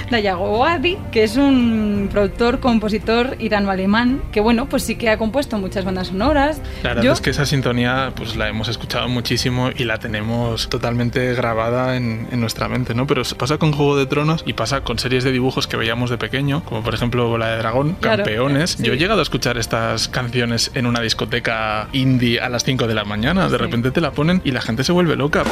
Dayagowadi, 0.08 0.96
que 1.10 1.24
es 1.24 1.36
un 1.36 2.08
productor, 2.12 2.60
compositor 2.60 3.34
irano-alemán, 3.40 4.22
que 4.30 4.38
bueno, 4.40 4.66
pues 4.68 4.84
sí 4.84 4.94
que 4.94 5.10
ha 5.10 5.18
compuesto 5.18 5.58
muchas 5.58 5.84
bandas 5.84 6.06
sonoras. 6.06 6.60
La 6.84 6.90
verdad 6.90 7.02
Yo- 7.02 7.12
es 7.14 7.20
que 7.20 7.30
esa 7.30 7.44
sintonía 7.44 8.12
pues 8.14 8.36
la 8.36 8.48
hemos 8.48 8.68
escuchado 8.68 9.08
muchísimo 9.08 9.70
y 9.76 9.82
la 9.82 9.98
tenemos 9.98 10.68
totalmente 10.68 11.34
grabada 11.34 11.96
en, 11.96 12.28
en 12.30 12.38
nuestra 12.40 12.68
mente, 12.68 12.94
¿no? 12.94 13.08
Pero 13.08 13.22
pasa 13.36 13.58
con 13.58 13.72
Juego 13.72 13.96
de 13.96 14.06
Tronos 14.06 14.44
y 14.46 14.52
pasa 14.52 14.82
con 14.82 15.00
series 15.00 15.24
de 15.24 15.32
dibujos 15.32 15.66
que 15.66 15.76
veíamos 15.76 16.08
de 16.08 16.18
pequeño, 16.18 16.62
como 16.64 16.84
por 16.84 16.94
ejemplo 16.94 17.28
Bola 17.28 17.48
de 17.48 17.56
Dragón, 17.58 17.96
Claro, 18.00 18.22
Campeones. 18.22 18.70
sí. 18.70 18.84
Yo 18.84 18.92
he 18.92 18.96
llegado 18.96 19.18
a 19.18 19.22
escuchar 19.24 19.55
estas 19.58 20.08
canciones 20.08 20.70
en 20.74 20.86
una 20.86 21.00
discoteca 21.00 21.88
indie 21.92 22.40
a 22.40 22.48
las 22.48 22.64
5 22.64 22.86
de 22.86 22.94
la 22.94 23.04
mañana. 23.04 23.48
De 23.48 23.58
repente 23.58 23.90
te 23.90 24.00
la 24.00 24.12
ponen 24.12 24.40
y 24.44 24.50
la 24.50 24.60
gente 24.60 24.84
se 24.84 24.92
vuelve 24.92 25.16
loca. 25.16 25.44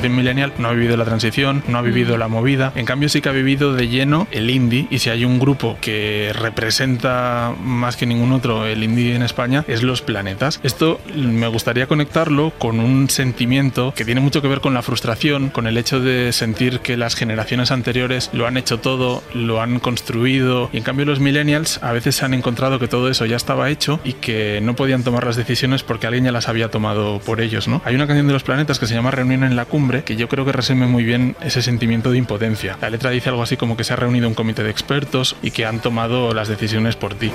Generación 0.00 0.16
millennial 0.16 0.52
no 0.56 0.68
ha 0.68 0.72
vivido 0.72 0.96
la 0.96 1.04
transición, 1.04 1.62
no 1.68 1.76
ha 1.76 1.82
vivido 1.82 2.16
la 2.16 2.28
movida, 2.28 2.72
en 2.74 2.86
cambio 2.86 3.10
sí 3.10 3.20
que 3.20 3.28
ha 3.28 3.32
vivido 3.32 3.74
de 3.74 3.88
lleno 3.88 4.26
el 4.30 4.48
indie 4.48 4.86
y 4.90 5.00
si 5.00 5.10
hay 5.10 5.26
un 5.26 5.38
grupo 5.38 5.76
que 5.80 6.32
representa 6.32 7.52
más 7.62 7.96
que 7.96 8.06
ningún 8.06 8.32
otro 8.32 8.64
el 8.64 8.82
indie 8.82 9.14
en 9.14 9.22
España 9.22 9.62
es 9.68 9.82
Los 9.82 10.00
Planetas. 10.00 10.58
Esto 10.62 11.00
me 11.14 11.48
gustaría 11.48 11.86
conectarlo 11.86 12.52
con 12.56 12.80
un 12.80 13.10
sentimiento 13.10 13.92
que 13.94 14.06
tiene 14.06 14.22
mucho 14.22 14.40
que 14.40 14.48
ver 14.48 14.60
con 14.60 14.72
la 14.72 14.80
frustración, 14.80 15.50
con 15.50 15.66
el 15.66 15.76
hecho 15.76 16.00
de 16.00 16.32
sentir 16.32 16.80
que 16.80 16.96
las 16.96 17.14
generaciones 17.14 17.70
anteriores 17.70 18.30
lo 18.32 18.46
han 18.46 18.56
hecho 18.56 18.80
todo, 18.80 19.22
lo 19.34 19.60
han 19.60 19.80
construido 19.80 20.70
y 20.72 20.78
en 20.78 20.82
cambio 20.82 21.04
los 21.04 21.20
millennials 21.20 21.78
a 21.82 21.92
veces 21.92 22.16
se 22.16 22.24
han 22.24 22.32
encontrado 22.32 22.78
que 22.78 22.88
todo 22.88 23.10
eso 23.10 23.26
ya 23.26 23.36
estaba 23.36 23.68
hecho 23.68 24.00
y 24.02 24.14
que 24.14 24.60
no 24.62 24.74
podían 24.74 25.04
tomar 25.04 25.26
las 25.26 25.36
decisiones 25.36 25.82
porque 25.82 26.06
alguien 26.06 26.24
ya 26.24 26.32
las 26.32 26.48
había 26.48 26.70
tomado 26.70 27.18
por 27.20 27.42
ellos, 27.42 27.68
¿no? 27.68 27.82
Hay 27.84 27.94
una 27.94 28.06
canción 28.06 28.26
de 28.26 28.32
Los 28.32 28.44
Planetas 28.44 28.78
que 28.78 28.86
se 28.86 28.94
llama 28.94 29.10
Reunión 29.10 29.44
en 29.44 29.56
la 29.56 29.66
Cumbre 29.66 29.89
que 29.90 30.16
yo 30.16 30.28
creo 30.28 30.44
que 30.44 30.52
resume 30.52 30.86
muy 30.86 31.04
bien 31.04 31.36
ese 31.42 31.62
sentimiento 31.62 32.10
de 32.10 32.18
impotencia. 32.18 32.78
La 32.80 32.90
letra 32.90 33.10
dice 33.10 33.28
algo 33.28 33.42
así 33.42 33.56
como 33.56 33.76
que 33.76 33.84
se 33.84 33.92
ha 33.92 33.96
reunido 33.96 34.28
un 34.28 34.34
comité 34.34 34.62
de 34.62 34.70
expertos 34.70 35.36
y 35.42 35.50
que 35.50 35.66
han 35.66 35.80
tomado 35.80 36.32
las 36.32 36.48
decisiones 36.48 36.96
por 36.96 37.14
ti. 37.14 37.30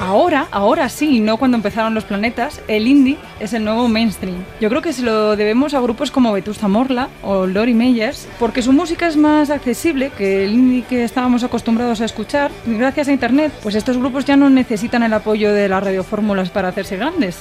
Ahora, 0.00 0.48
ahora 0.50 0.88
sí, 0.88 1.20
no 1.20 1.36
cuando 1.36 1.56
empezaron 1.56 1.94
los 1.94 2.02
planetas, 2.02 2.60
el 2.66 2.88
indie 2.88 3.16
es 3.38 3.52
el 3.52 3.64
nuevo 3.64 3.86
mainstream. 3.86 4.44
Yo 4.60 4.68
creo 4.68 4.82
que 4.82 4.92
se 4.92 5.02
lo 5.02 5.36
debemos 5.36 5.72
a 5.72 5.80
grupos 5.80 6.10
como 6.10 6.32
Vetusta 6.32 6.66
Morla 6.66 7.08
o 7.22 7.46
Lori 7.46 7.74
Meyers, 7.74 8.26
porque 8.40 8.60
su 8.60 8.72
música 8.72 9.06
es 9.06 9.16
más 9.16 9.50
accesible 9.50 10.10
que 10.10 10.46
el 10.46 10.54
indie 10.54 10.82
que 10.82 11.04
estábamos 11.04 11.44
acostumbrados 11.44 12.00
a 12.00 12.06
escuchar. 12.06 12.50
Y 12.66 12.74
gracias 12.74 13.06
a 13.06 13.12
internet, 13.12 13.52
pues 13.62 13.76
estos 13.76 13.98
grupos 13.98 14.24
ya 14.24 14.36
no 14.36 14.50
necesitan 14.50 15.04
el 15.04 15.12
apoyo 15.12 15.52
de 15.52 15.68
las 15.68 15.84
radiofórmulas 15.84 16.50
para 16.50 16.70
hacerse 16.70 16.96
grandes 16.96 17.38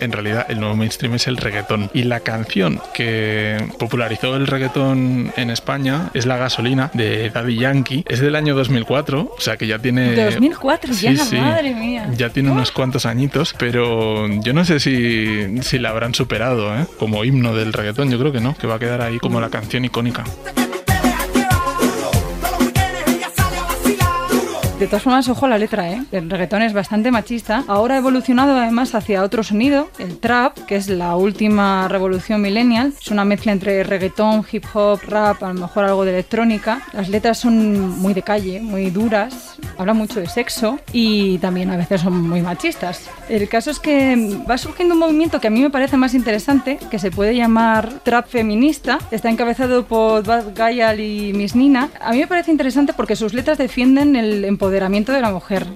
en 0.00 0.12
realidad 0.12 0.46
el 0.48 0.60
nuevo 0.60 0.76
mainstream 0.76 1.14
es 1.14 1.26
el 1.26 1.36
reggaetón. 1.36 1.90
Y 1.94 2.04
la 2.04 2.20
canción 2.20 2.80
que 2.94 3.62
popularizó 3.78 4.36
el 4.36 4.46
reggaetón 4.46 5.32
en 5.36 5.50
España 5.50 6.10
es 6.14 6.26
La 6.26 6.36
gasolina 6.36 6.90
de 6.94 7.30
Daddy 7.30 7.56
Yankee. 7.56 8.04
Es 8.08 8.20
del 8.20 8.36
año 8.36 8.54
2004, 8.54 9.32
o 9.36 9.40
sea 9.40 9.56
que 9.56 9.66
ya 9.66 9.78
tiene... 9.78 10.24
2004, 10.24 10.92
ya, 10.94 11.12
madre 11.40 11.74
mía. 11.74 12.08
Ya 12.16 12.30
tiene 12.30 12.50
unos 12.50 12.70
cuantos 12.70 13.06
añitos, 13.06 13.54
pero 13.58 14.28
yo 14.40 14.52
no 14.52 14.64
sé 14.64 14.80
si, 14.80 15.60
si 15.62 15.78
la 15.78 15.90
habrán 15.90 16.14
superado 16.14 16.74
¿eh? 16.76 16.86
como 16.98 17.24
himno 17.24 17.54
del 17.54 17.72
reggaetón. 17.72 18.10
Yo 18.10 18.18
creo 18.18 18.32
que 18.32 18.40
no, 18.40 18.56
que 18.56 18.66
va 18.66 18.76
a 18.76 18.78
quedar 18.78 19.02
ahí 19.02 19.18
como 19.18 19.40
la 19.40 19.50
canción 19.50 19.84
icónica. 19.84 20.24
De 24.80 24.86
todas 24.86 25.02
formas, 25.02 25.28
ojo 25.28 25.44
a 25.44 25.50
la 25.50 25.58
letra, 25.58 25.90
¿eh? 25.90 26.02
El 26.10 26.30
reggaetón 26.30 26.62
es 26.62 26.72
bastante 26.72 27.10
machista. 27.10 27.64
Ahora 27.68 27.96
ha 27.96 27.98
evolucionado 27.98 28.56
además 28.56 28.94
hacia 28.94 29.22
otro 29.22 29.42
sonido, 29.42 29.90
el 29.98 30.16
trap, 30.16 30.56
que 30.60 30.76
es 30.76 30.88
la 30.88 31.16
última 31.16 31.86
revolución 31.86 32.40
millennial. 32.40 32.94
Es 32.98 33.10
una 33.10 33.26
mezcla 33.26 33.52
entre 33.52 33.84
reggaetón, 33.84 34.42
hip 34.50 34.64
hop, 34.72 35.00
rap, 35.06 35.42
a 35.42 35.52
lo 35.52 35.60
mejor 35.60 35.84
algo 35.84 36.06
de 36.06 36.12
electrónica. 36.12 36.80
Las 36.94 37.10
letras 37.10 37.36
son 37.36 37.90
muy 38.00 38.14
de 38.14 38.22
calle, 38.22 38.62
muy 38.62 38.88
duras, 38.88 39.49
habla 39.78 39.94
mucho 39.94 40.20
de 40.20 40.26
sexo 40.26 40.78
y 40.92 41.38
también 41.38 41.70
a 41.70 41.76
veces 41.76 42.00
son 42.00 42.28
muy 42.28 42.42
machistas. 42.42 43.08
El 43.28 43.48
caso 43.48 43.70
es 43.70 43.78
que 43.78 44.42
va 44.48 44.58
surgiendo 44.58 44.94
un 44.94 45.00
movimiento 45.00 45.40
que 45.40 45.48
a 45.48 45.50
mí 45.50 45.60
me 45.60 45.70
parece 45.70 45.96
más 45.96 46.14
interesante, 46.14 46.78
que 46.90 46.98
se 46.98 47.10
puede 47.10 47.34
llamar 47.34 48.00
trap 48.02 48.28
feminista. 48.28 48.98
Está 49.10 49.30
encabezado 49.30 49.84
por 49.84 50.24
Bad 50.24 50.54
Gayal 50.54 51.00
y 51.00 51.32
Miss 51.32 51.54
Nina. 51.54 51.90
A 52.00 52.12
mí 52.12 52.18
me 52.18 52.26
parece 52.26 52.50
interesante 52.50 52.92
porque 52.92 53.16
sus 53.16 53.34
letras 53.34 53.58
defienden 53.58 54.16
el 54.16 54.44
empoderamiento 54.44 55.12
de 55.12 55.20
la 55.20 55.30
mujer. 55.30 55.66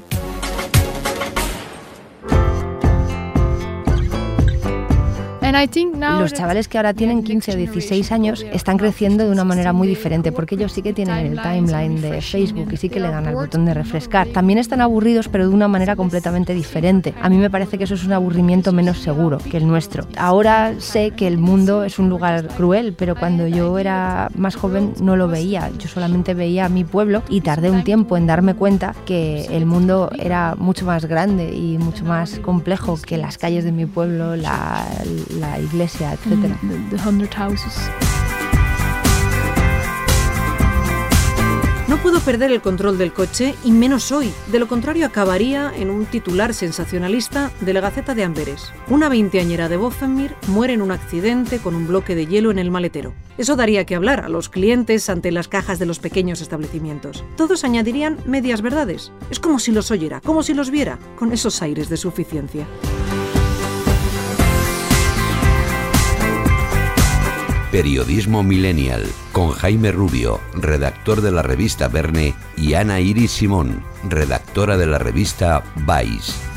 Los 6.19 6.33
chavales 6.33 6.67
que 6.67 6.79
ahora 6.79 6.95
tienen 6.95 7.23
15 7.23 7.53
o 7.53 7.57
16 7.57 8.11
años 8.11 8.45
están 8.53 8.77
creciendo 8.77 9.25
de 9.25 9.31
una 9.31 9.45
manera 9.45 9.73
muy 9.73 9.87
diferente 9.87 10.33
porque 10.33 10.57
ellos 10.57 10.73
sí 10.73 10.83
que 10.83 10.93
tienen 10.93 11.17
el 11.17 11.41
timeline 11.41 12.01
de 12.01 12.21
Facebook 12.21 12.73
y 12.73 12.77
sí 12.77 12.89
que 12.89 12.99
le 12.99 13.09
dan 13.09 13.29
al 13.29 13.35
botón 13.35 13.65
de 13.65 13.73
refrescar. 13.73 14.27
También 14.27 14.59
están 14.59 14.81
aburridos 14.81 15.29
pero 15.29 15.49
de 15.49 15.55
una 15.55 15.69
manera 15.69 15.95
completamente 15.95 16.55
diferente. 16.55 17.15
A 17.23 17.29
mí 17.29 17.37
me 17.37 17.51
parece 17.51 17.79
que 17.79 17.85
eso 17.85 17.95
es 17.95 18.05
un 18.05 18.13
aburrimiento 18.13 18.73
menos 18.73 18.99
seguro 18.99 19.39
que 19.39 19.57
el 19.57 19.69
nuestro. 19.69 20.09
Ahora 20.17 20.75
sé 20.79 21.13
que 21.13 21.29
el 21.29 21.39
mundo 21.39 21.85
es 21.85 22.01
un 22.01 22.09
lugar 22.09 22.49
cruel, 22.49 22.93
pero 22.93 23.15
cuando 23.15 23.47
yo 23.47 23.79
era 23.79 24.31
más 24.35 24.57
joven 24.57 24.93
no 25.01 25.15
lo 25.15 25.29
veía. 25.29 25.71
Yo 25.79 25.89
solamente 25.89 26.35
veía 26.35 26.69
mi 26.69 26.83
pueblo 26.83 27.23
y 27.29 27.43
tardé 27.43 27.71
un 27.71 27.85
tiempo 27.85 28.17
en 28.17 28.27
darme 28.27 28.55
cuenta 28.55 28.97
que 29.07 29.47
el 29.47 29.67
mundo 29.67 30.11
era 30.19 30.57
mucho 30.59 30.85
más 30.85 31.05
grande 31.05 31.55
y 31.55 31.79
mucho 31.79 32.05
más 32.05 32.41
complejo 32.41 32.99
que 33.01 33.19
las 33.19 33.39
calles 33.39 33.63
de 33.63 33.71
mi 33.71 33.87
pueblo, 33.87 34.35
la, 34.35 34.85
la 35.39 35.44
iglesia, 35.61 36.13
etc. 36.13 36.55
No 41.87 41.99
puedo 41.99 42.19
perder 42.21 42.51
el 42.51 42.63
control 42.63 42.97
del 42.97 43.13
coche 43.13 43.55
y 43.63 43.71
menos 43.71 44.11
hoy. 44.11 44.33
De 44.51 44.59
lo 44.59 44.69
contrario 44.69 45.05
acabaría 45.05 45.71
en 45.77 45.91
un 45.91 46.07
titular 46.07 46.55
sensacionalista 46.55 47.53
de 47.61 47.75
la 47.75 47.81
Gaceta 47.81 48.15
de 48.15 48.25
Amberes. 48.25 48.73
Una 48.89 49.11
veinteañera 49.11 49.69
de 49.69 49.77
Boffenmir 49.77 50.35
muere 50.49 50.73
en 50.73 50.83
un 50.83 50.91
accidente 50.91 51.59
con 51.59 51.75
un 51.75 51.87
bloque 51.87 52.15
de 52.15 52.27
hielo 52.27 52.51
en 52.51 52.59
el 52.59 52.71
maletero. 52.71 53.13
Eso 53.37 53.55
daría 53.55 53.85
que 53.85 53.95
hablar 53.95 54.25
a 54.25 54.31
los 54.31 54.49
clientes 54.49 55.11
ante 55.11 55.31
las 55.31 55.47
cajas 55.49 55.79
de 55.79 55.87
los 55.87 55.99
pequeños 55.99 56.41
establecimientos. 56.41 57.23
Todos 57.37 57.65
añadirían 57.65 58.19
medias 58.25 58.63
verdades. 58.63 59.13
Es 59.31 59.39
como 59.39 59.59
si 59.59 59.71
los 59.71 59.91
oyera, 59.91 60.21
como 60.23 60.43
si 60.43 60.55
los 60.55 60.71
viera, 60.71 60.99
con 61.17 61.33
esos 61.33 61.61
aires 61.61 61.91
de 61.91 61.99
suficiencia. 61.99 62.67
Periodismo 67.75 68.45
Millennial, 68.45 69.05
con 69.33 69.51
Jaime 69.51 69.91
Rubio, 69.91 70.41
redactor 70.55 71.23
de 71.23 71.33
la 71.33 71.43
revista 71.43 71.89
Verne, 71.89 72.37
y 72.57 72.75
Ana 72.75 73.01
Iris 73.01 73.33
Simón, 73.33 73.83
redactora 74.09 74.77
de 74.77 74.87
la 74.87 74.99
revista 74.99 75.65
Vice. 75.75 76.54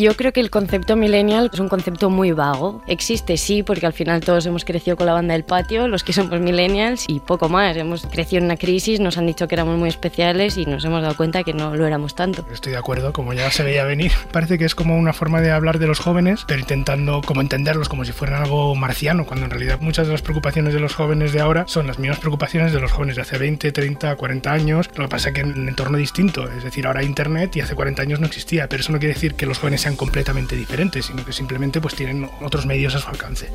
Yo 0.00 0.16
creo 0.16 0.32
que 0.32 0.40
el 0.40 0.50
concepto 0.50 0.96
millennial 0.96 1.50
es 1.52 1.60
un 1.60 1.68
concepto 1.68 2.10
muy 2.10 2.32
vago. 2.32 2.82
Existe, 2.86 3.36
sí, 3.36 3.62
porque 3.62 3.86
al 3.86 3.92
final 3.92 4.22
todos 4.22 4.44
hemos 4.46 4.64
crecido 4.64 4.96
con 4.96 5.06
la 5.06 5.12
banda 5.12 5.34
del 5.34 5.44
patio, 5.44 5.86
los 5.86 6.02
que 6.02 6.12
somos 6.12 6.40
millennials, 6.40 7.04
y 7.06 7.20
poco 7.20 7.48
más. 7.48 7.76
Hemos 7.76 8.04
crecido 8.06 8.38
en 8.38 8.46
una 8.46 8.56
crisis, 8.56 8.98
nos 8.98 9.18
han 9.18 9.26
dicho 9.26 9.46
que 9.46 9.54
éramos 9.54 9.78
muy 9.78 9.88
especiales 9.88 10.56
y 10.56 10.66
nos 10.66 10.84
hemos 10.84 11.00
dado 11.00 11.16
cuenta 11.16 11.44
que 11.44 11.52
no 11.52 11.76
lo 11.76 11.86
éramos 11.86 12.16
tanto. 12.16 12.44
Estoy 12.52 12.72
de 12.72 12.78
acuerdo, 12.78 13.12
como 13.12 13.34
ya 13.34 13.50
se 13.52 13.62
veía 13.62 13.84
venir. 13.84 14.10
Parece 14.32 14.58
que 14.58 14.64
es 14.64 14.74
como 14.74 14.98
una 14.98 15.12
forma 15.12 15.40
de 15.40 15.52
hablar 15.52 15.78
de 15.78 15.86
los 15.86 16.00
jóvenes, 16.00 16.44
pero 16.48 16.58
intentando 16.58 17.22
como 17.22 17.40
entenderlos 17.40 17.88
como 17.88 18.04
si 18.04 18.10
fueran 18.10 18.42
algo 18.42 18.74
marciano, 18.74 19.26
cuando 19.26 19.44
en 19.44 19.50
realidad 19.50 19.78
muchas 19.80 20.06
de 20.06 20.12
las 20.12 20.22
preocupaciones 20.22 20.74
de 20.74 20.80
los 20.80 20.94
jóvenes 20.94 21.32
de 21.32 21.40
ahora 21.40 21.66
son 21.68 21.86
las 21.86 22.00
mismas 22.00 22.18
preocupaciones 22.18 22.72
de 22.72 22.80
los 22.80 22.90
jóvenes 22.90 23.16
de 23.16 23.22
hace 23.22 23.38
20, 23.38 23.70
30, 23.70 24.16
40 24.16 24.52
años. 24.52 24.90
Lo 24.96 25.04
que 25.04 25.10
pasa 25.10 25.28
es 25.28 25.34
que 25.34 25.42
en 25.42 25.58
un 25.58 25.68
entorno 25.68 25.98
distinto. 25.98 26.50
Es 26.50 26.64
decir, 26.64 26.86
ahora 26.86 27.00
hay 27.00 27.06
Internet 27.06 27.54
y 27.56 27.60
hace 27.60 27.74
40 27.74 28.02
años 28.02 28.18
no 28.18 28.26
existía, 28.26 28.68
pero 28.68 28.80
eso 28.80 28.90
no 28.90 28.98
quiere 28.98 29.14
decir 29.14 29.34
que 29.34 29.46
los 29.46 29.58
jóvenes 29.58 29.83
sean 29.84 29.96
completamente 29.96 30.56
diferentes, 30.56 31.04
sino 31.04 31.26
que 31.26 31.32
simplemente 31.34 31.78
pues 31.78 31.94
tienen 31.94 32.30
otros 32.40 32.64
medios 32.64 32.94
a 32.94 33.00
su 33.00 33.08
alcance. 33.10 33.50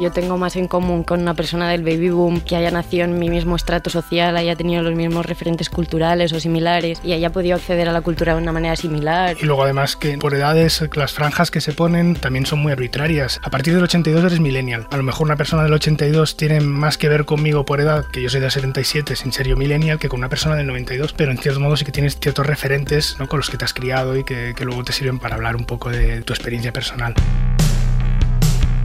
Yo 0.00 0.10
tengo 0.10 0.36
más 0.36 0.56
en 0.56 0.66
común 0.66 1.04
con 1.04 1.20
una 1.20 1.34
persona 1.34 1.70
del 1.70 1.84
baby 1.84 2.10
boom 2.10 2.40
que 2.40 2.56
haya 2.56 2.70
nacido 2.72 3.04
en 3.04 3.16
mi 3.16 3.30
mismo 3.30 3.54
estrato 3.54 3.90
social, 3.90 4.36
haya 4.36 4.56
tenido 4.56 4.82
los 4.82 4.94
mismos 4.94 5.24
referentes 5.24 5.70
culturales 5.70 6.32
o 6.32 6.40
similares 6.40 7.00
y 7.04 7.12
haya 7.12 7.30
podido 7.30 7.54
acceder 7.54 7.88
a 7.88 7.92
la 7.92 8.00
cultura 8.00 8.34
de 8.34 8.42
una 8.42 8.50
manera 8.50 8.74
similar. 8.74 9.36
Y 9.40 9.46
luego 9.46 9.62
además 9.62 9.94
que 9.94 10.18
por 10.18 10.34
edades 10.34 10.84
las 10.94 11.12
franjas 11.12 11.52
que 11.52 11.60
se 11.60 11.72
ponen 11.72 12.16
también 12.16 12.44
son 12.44 12.58
muy 12.58 12.72
arbitrarias. 12.72 13.40
A 13.44 13.50
partir 13.50 13.72
del 13.74 13.84
82 13.84 14.24
eres 14.24 14.40
millennial. 14.40 14.88
A 14.90 14.96
lo 14.96 15.04
mejor 15.04 15.26
una 15.26 15.36
persona 15.36 15.62
del 15.62 15.72
82 15.72 16.36
tiene 16.36 16.60
más 16.60 16.98
que 16.98 17.08
ver 17.08 17.24
conmigo 17.24 17.64
por 17.64 17.80
edad, 17.80 18.04
que 18.12 18.20
yo 18.20 18.28
soy 18.28 18.40
del 18.40 18.50
77 18.50 19.14
sin 19.14 19.32
ser 19.32 19.46
yo 19.46 19.56
millennial, 19.56 20.00
que 20.00 20.08
con 20.08 20.18
una 20.18 20.28
persona 20.28 20.56
del 20.56 20.66
92, 20.66 21.12
pero 21.12 21.30
en 21.30 21.38
cierto 21.38 21.60
modo 21.60 21.76
sí 21.76 21.84
que 21.84 21.92
tienes 21.92 22.18
ciertos 22.18 22.46
referentes 22.46 23.16
¿no? 23.20 23.28
con 23.28 23.38
los 23.38 23.48
que 23.48 23.58
te 23.58 23.64
has 23.64 23.72
criado 23.72 24.16
y 24.16 24.24
que, 24.24 24.54
que 24.56 24.64
luego 24.64 24.82
te 24.82 24.92
sirven 24.92 25.20
para 25.20 25.36
hablar 25.36 25.54
un 25.54 25.66
poco 25.66 25.90
de 25.90 26.22
tu 26.22 26.32
experiencia 26.32 26.72
personal 26.72 27.14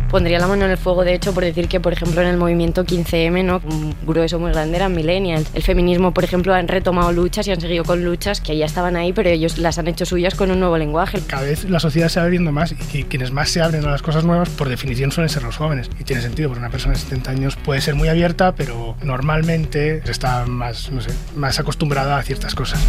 pondría 0.10 0.40
la 0.40 0.48
mano 0.48 0.66
en 0.66 0.72
el 0.72 0.78
fuego, 0.78 1.04
de 1.04 1.14
hecho, 1.14 1.34
por 1.34 1.44
decir 1.44 1.68
que, 1.68 1.80
por 1.80 1.94
ejemplo, 1.94 2.22
en 2.22 2.28
el 2.28 2.38
movimiento 2.38 2.84
15M, 2.84 3.44
¿no? 3.44 3.62
un 3.66 3.96
grueso 4.06 4.40
muy 4.40 4.52
grande 4.52 4.78
eran 4.78 4.94
millennials. 4.94 5.50
El 5.54 5.64
feminismo, 5.64 6.14
por 6.14 6.24
ejemplo, 6.24 6.54
han 6.54 6.68
retomado 6.68 7.12
luchas 7.12 7.48
y 7.48 7.52
han 7.52 7.62
seguido 7.62 7.84
con 7.84 8.04
luchas 8.04 8.42
que 8.42 8.58
ya 8.58 8.66
estaban 8.66 8.96
ahí, 8.96 9.14
pero 9.14 9.30
ellos 9.30 9.58
las 9.58 9.78
han 9.78 9.88
hecho 9.88 10.06
suyas 10.06 10.36
con 10.36 10.52
un 10.52 10.60
nuevo 10.60 10.78
lenguaje. 10.78 11.20
Cada 11.28 11.44
vez 11.44 11.70
la 11.70 11.80
sociedad 11.80 12.10
se 12.10 12.20
va 12.20 12.26
abriendo 12.26 12.52
más 12.52 12.74
y 12.94 13.04
quienes 13.04 13.32
más 13.32 13.50
se 13.50 13.62
abren 13.62 13.86
a 13.86 13.92
las 13.92 14.02
cosas 14.02 14.24
nuevas, 14.24 14.50
por 14.50 14.70
definición, 14.70 15.12
suelen 15.12 15.30
ser 15.30 15.44
los 15.44 15.58
jóvenes. 15.58 15.90
Y 16.00 16.04
tiene 16.04 16.22
sentido, 16.22 16.50
porque 16.50 16.60
una 16.60 16.72
persona 16.72 16.94
de 16.94 17.00
70 17.00 17.32
años 17.32 17.56
puede 17.56 17.82
ser 17.82 17.96
muy 17.96 18.10
abierta, 18.10 18.56
pero 18.56 18.96
normalmente 19.04 20.02
está 20.10 20.46
más, 20.46 20.92
no 20.92 21.02
sé, 21.02 21.12
más 21.36 21.60
acostumbrada 21.60 22.18
a 22.18 22.24
ciertas 22.24 22.56
cosas. 22.56 22.80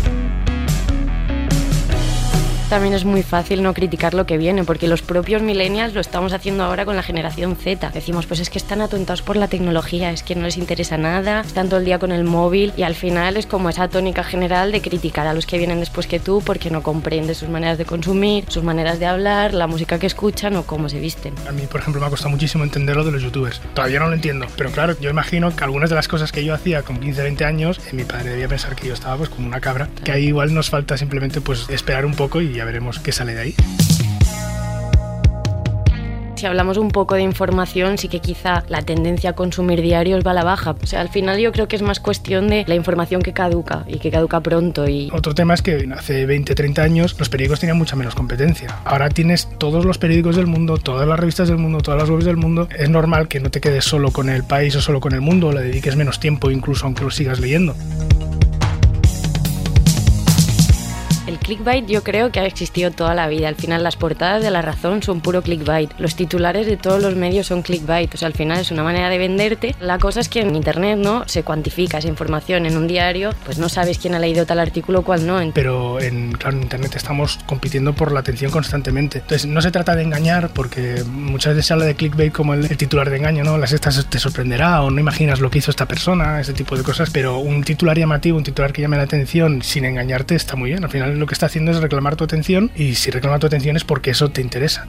También 2.71 2.95
es 2.95 3.05
muy 3.05 3.25
fácil 3.25 3.65
no 3.65 3.75
criticar 3.75 4.15
lo 4.15 4.27
que 4.27 4.39
viene, 4.39 4.63
porque 4.63 4.87
los 4.87 5.03
propios 5.03 5.43
millennials 5.43 5.93
lo 5.93 6.01
estamos 6.01 6.33
haciendo 6.33 6.63
ahora 6.63 6.85
con 6.85 6.95
la 6.95 7.03
generación 7.03 7.57
Z. 7.57 7.91
Decimos, 7.91 8.27
pues 8.27 8.39
es 8.39 8.49
que 8.49 8.59
están 8.59 8.81
atontados 8.81 9.23
por 9.23 9.37
la 9.37 9.49
tecnología, 9.49 10.13
es 10.13 10.23
que 10.23 10.37
no 10.37 10.45
les 10.45 10.57
interesa 10.57 10.97
nada, 10.97 11.41
están 11.41 11.69
todo 11.69 11.81
el 11.81 11.85
día 11.85 11.99
con 11.99 12.13
el 12.13 12.23
móvil 12.23 12.73
y 12.77 12.85
al 12.85 12.95
final 12.95 13.37
es 13.37 13.47
como 13.47 13.71
esa 13.71 13.89
tónica 13.89 14.23
general 14.23 14.71
de 14.71 14.81
criticar 14.81 15.27
a 15.27 15.35
los 15.35 15.47
que 15.47 15.59
vienen 15.59 15.81
después 15.81 16.07
que 16.07 16.21
tú 16.21 16.43
porque 16.47 16.71
no 16.71 16.85
comprendes 16.85 17.39
sus 17.39 17.49
maneras 17.49 17.77
de 17.77 17.87
consumir, 17.87 18.45
sus 18.47 18.63
maneras 18.63 19.01
de 19.01 19.07
hablar, 19.07 19.53
la 19.53 19.67
música 19.67 19.99
que 19.99 20.07
escuchan 20.07 20.55
o 20.55 20.63
cómo 20.63 20.89
se 20.89 21.01
visten. 21.01 21.35
A 21.49 21.53
mí, 21.53 21.63
por 21.67 21.81
ejemplo, 21.81 22.01
me 22.01 22.07
ha 22.07 22.11
costado 22.11 22.31
muchísimo 22.31 22.63
entender 22.63 22.95
lo 22.95 23.03
de 23.03 23.11
los 23.11 23.23
youtubers. 23.23 23.61
Todavía 23.75 23.99
no 23.99 24.07
lo 24.07 24.15
entiendo, 24.15 24.47
pero 24.57 24.71
claro, 24.71 24.95
yo 25.01 25.11
imagino 25.11 25.55
que 25.57 25.65
algunas 25.65 25.91
de 25.91 25.97
las 25.97 26.07
cosas 26.07 26.31
que 26.31 26.45
yo 26.45 26.55
hacía 26.55 26.83
con 26.83 27.01
15, 27.01 27.21
20 27.21 27.45
años, 27.45 27.81
eh, 27.81 27.95
mi 27.95 28.05
padre 28.05 28.31
debía 28.31 28.47
pensar 28.47 28.77
que 28.77 28.87
yo 28.87 28.95
estaba 28.95 29.17
pues 29.17 29.29
como 29.29 29.49
una 29.49 29.61
cabra, 29.61 29.89
que 30.05 30.13
ahí 30.13 30.27
igual 30.27 30.55
nos 30.55 30.71
falta 30.71 30.97
simplemente 30.97 31.41
pues 31.41 31.69
esperar 31.69 32.07
un 32.07 32.15
poco 32.15 32.41
y 32.41 32.60
ya 32.61 32.67
veremos 32.67 32.99
qué 32.99 33.11
sale 33.11 33.33
de 33.33 33.41
ahí. 33.41 33.55
Si 36.37 36.45
hablamos 36.45 36.77
un 36.77 36.91
poco 36.91 37.15
de 37.15 37.23
información, 37.23 37.97
sí 37.97 38.09
que 38.09 38.21
quizá 38.21 38.65
la 38.69 38.83
tendencia 38.83 39.31
a 39.31 39.33
consumir 39.33 39.81
diarios 39.81 40.27
va 40.27 40.33
a 40.33 40.35
la 40.35 40.45
baja. 40.45 40.77
O 40.83 40.87
sea, 40.87 41.01
al 41.01 41.09
final 41.09 41.39
yo 41.39 41.53
creo 41.53 41.69
que 41.69 41.77
es 41.77 41.81
más 41.81 42.01
cuestión 42.01 42.49
de 42.49 42.65
la 42.67 42.75
información 42.75 43.23
que 43.23 43.33
caduca 43.33 43.85
y 43.89 43.99
que 43.99 44.11
caduca 44.11 44.41
pronto. 44.41 44.87
Y... 44.87 45.09
Otro 45.11 45.35
tema 45.35 45.55
es 45.55 45.63
que 45.63 45.89
hace 45.97 46.27
20, 46.27 46.55
30 46.55 46.83
años 46.83 47.17
los 47.19 47.31
periódicos 47.31 47.61
tenían 47.61 47.79
mucha 47.79 47.97
menos 47.97 48.15
competencia. 48.15 48.77
Ahora 48.85 49.09
tienes 49.09 49.49
todos 49.57 49.87
los 49.87 49.97
periódicos 49.97 50.37
del 50.37 50.47
mundo, 50.47 50.77
todas 50.77 51.09
las 51.09 51.19
revistas 51.19 51.49
del 51.49 51.57
mundo, 51.57 51.81
todas 51.81 51.99
las 51.99 52.11
webs 52.11 52.27
del 52.27 52.37
mundo. 52.37 52.69
Es 52.77 52.91
normal 52.91 53.29
que 53.29 53.41
no 53.41 53.51
te 53.51 53.63
quedes 53.63 53.87
solo 53.87 54.11
con 54.11 54.29
el 54.29 54.45
país 54.45 54.77
o 54.77 54.83
solo 54.83 55.01
con 55.01 55.15
el 55.15 55.23
mundo, 55.23 55.51
le 55.51 55.63
dediques 55.63 55.97
menos 55.97 56.21
tiempo 56.21 56.51
incluso 56.51 56.85
aunque 56.85 57.05
lo 57.05 57.11
sigas 57.11 57.41
leyendo. 57.41 57.75
El 61.31 61.39
clickbait 61.39 61.87
yo 61.87 62.03
creo 62.03 62.33
que 62.33 62.41
ha 62.41 62.45
existido 62.45 62.91
toda 62.91 63.15
la 63.15 63.29
vida. 63.29 63.47
Al 63.47 63.55
final 63.55 63.85
las 63.85 63.95
portadas 63.95 64.43
de 64.43 64.51
La 64.51 64.63
Razón 64.63 65.01
son 65.01 65.21
puro 65.21 65.43
clickbait. 65.43 65.93
Los 65.97 66.17
titulares 66.17 66.67
de 66.67 66.77
todos 66.77 67.01
los 67.01 67.15
medios 67.15 67.47
son 67.47 67.63
clickbait. 67.63 68.13
O 68.13 68.17
sea, 68.17 68.27
al 68.27 68.35
final 68.35 68.59
es 68.59 68.73
una 68.73 68.83
manera 68.83 69.09
de 69.09 69.17
venderte. 69.17 69.77
La 69.79 70.01
cosa 70.01 70.19
es 70.19 70.29
que 70.29 70.41
en 70.41 70.57
Internet 70.57 70.99
no 70.99 71.23
se 71.29 71.45
cuantifica 71.45 71.99
esa 71.99 72.09
información. 72.09 72.67
En 72.67 72.77
un 72.77 72.89
diario, 72.89 73.31
pues 73.45 73.59
no 73.59 73.69
sabes 73.69 73.99
quién 73.99 74.17
ha 74.17 74.19
leído 74.19 74.45
tal 74.45 74.59
artículo 74.59 75.03
cuál 75.03 75.25
no. 75.25 75.39
Pero 75.55 76.01
en, 76.01 76.33
claro, 76.33 76.57
en 76.57 76.65
Internet 76.65 76.97
estamos 76.97 77.39
compitiendo 77.47 77.93
por 77.93 78.11
la 78.11 78.19
atención 78.19 78.51
constantemente. 78.51 79.19
Entonces 79.19 79.47
no 79.47 79.63
se 79.63 79.71
trata 79.71 79.95
de 79.95 80.03
engañar 80.03 80.51
porque 80.53 81.05
muchas 81.07 81.55
veces 81.55 81.67
se 81.67 81.75
habla 81.75 81.85
de 81.85 81.95
clickbait 81.95 82.33
como 82.33 82.55
el, 82.55 82.65
el 82.65 82.77
titular 82.77 83.09
de 83.09 83.19
engaño, 83.19 83.45
¿no? 83.45 83.57
Las 83.57 83.71
estas 83.71 84.05
te 84.11 84.19
sorprenderá 84.19 84.83
o 84.83 84.91
no 84.91 84.99
imaginas 84.99 85.39
lo 85.39 85.49
que 85.49 85.59
hizo 85.59 85.71
esta 85.71 85.87
persona, 85.87 86.41
ese 86.41 86.55
tipo 86.55 86.77
de 86.77 86.83
cosas. 86.83 87.09
Pero 87.11 87.39
un 87.39 87.63
titular 87.63 87.97
llamativo, 87.97 88.37
un 88.37 88.43
titular 88.43 88.73
que 88.73 88.83
llame 88.83 88.97
la 88.97 89.05
atención 89.05 89.63
sin 89.63 89.85
engañarte 89.85 90.35
está 90.35 90.57
muy 90.57 90.71
bien. 90.71 90.83
Al 90.83 90.91
final 90.91 91.20
lo 91.21 91.27
que 91.27 91.35
está 91.35 91.47
haciendo 91.47 91.71
es 91.71 91.77
reclamar 91.81 92.17
tu 92.17 92.25
atención 92.25 92.71
y 92.75 92.97
si 92.97 93.11
reclama 93.11 93.39
tu 93.39 93.47
atención 93.47 93.77
es 93.77 93.85
porque 93.85 94.11
eso 94.11 94.31
te 94.31 94.41
interesa. 94.41 94.87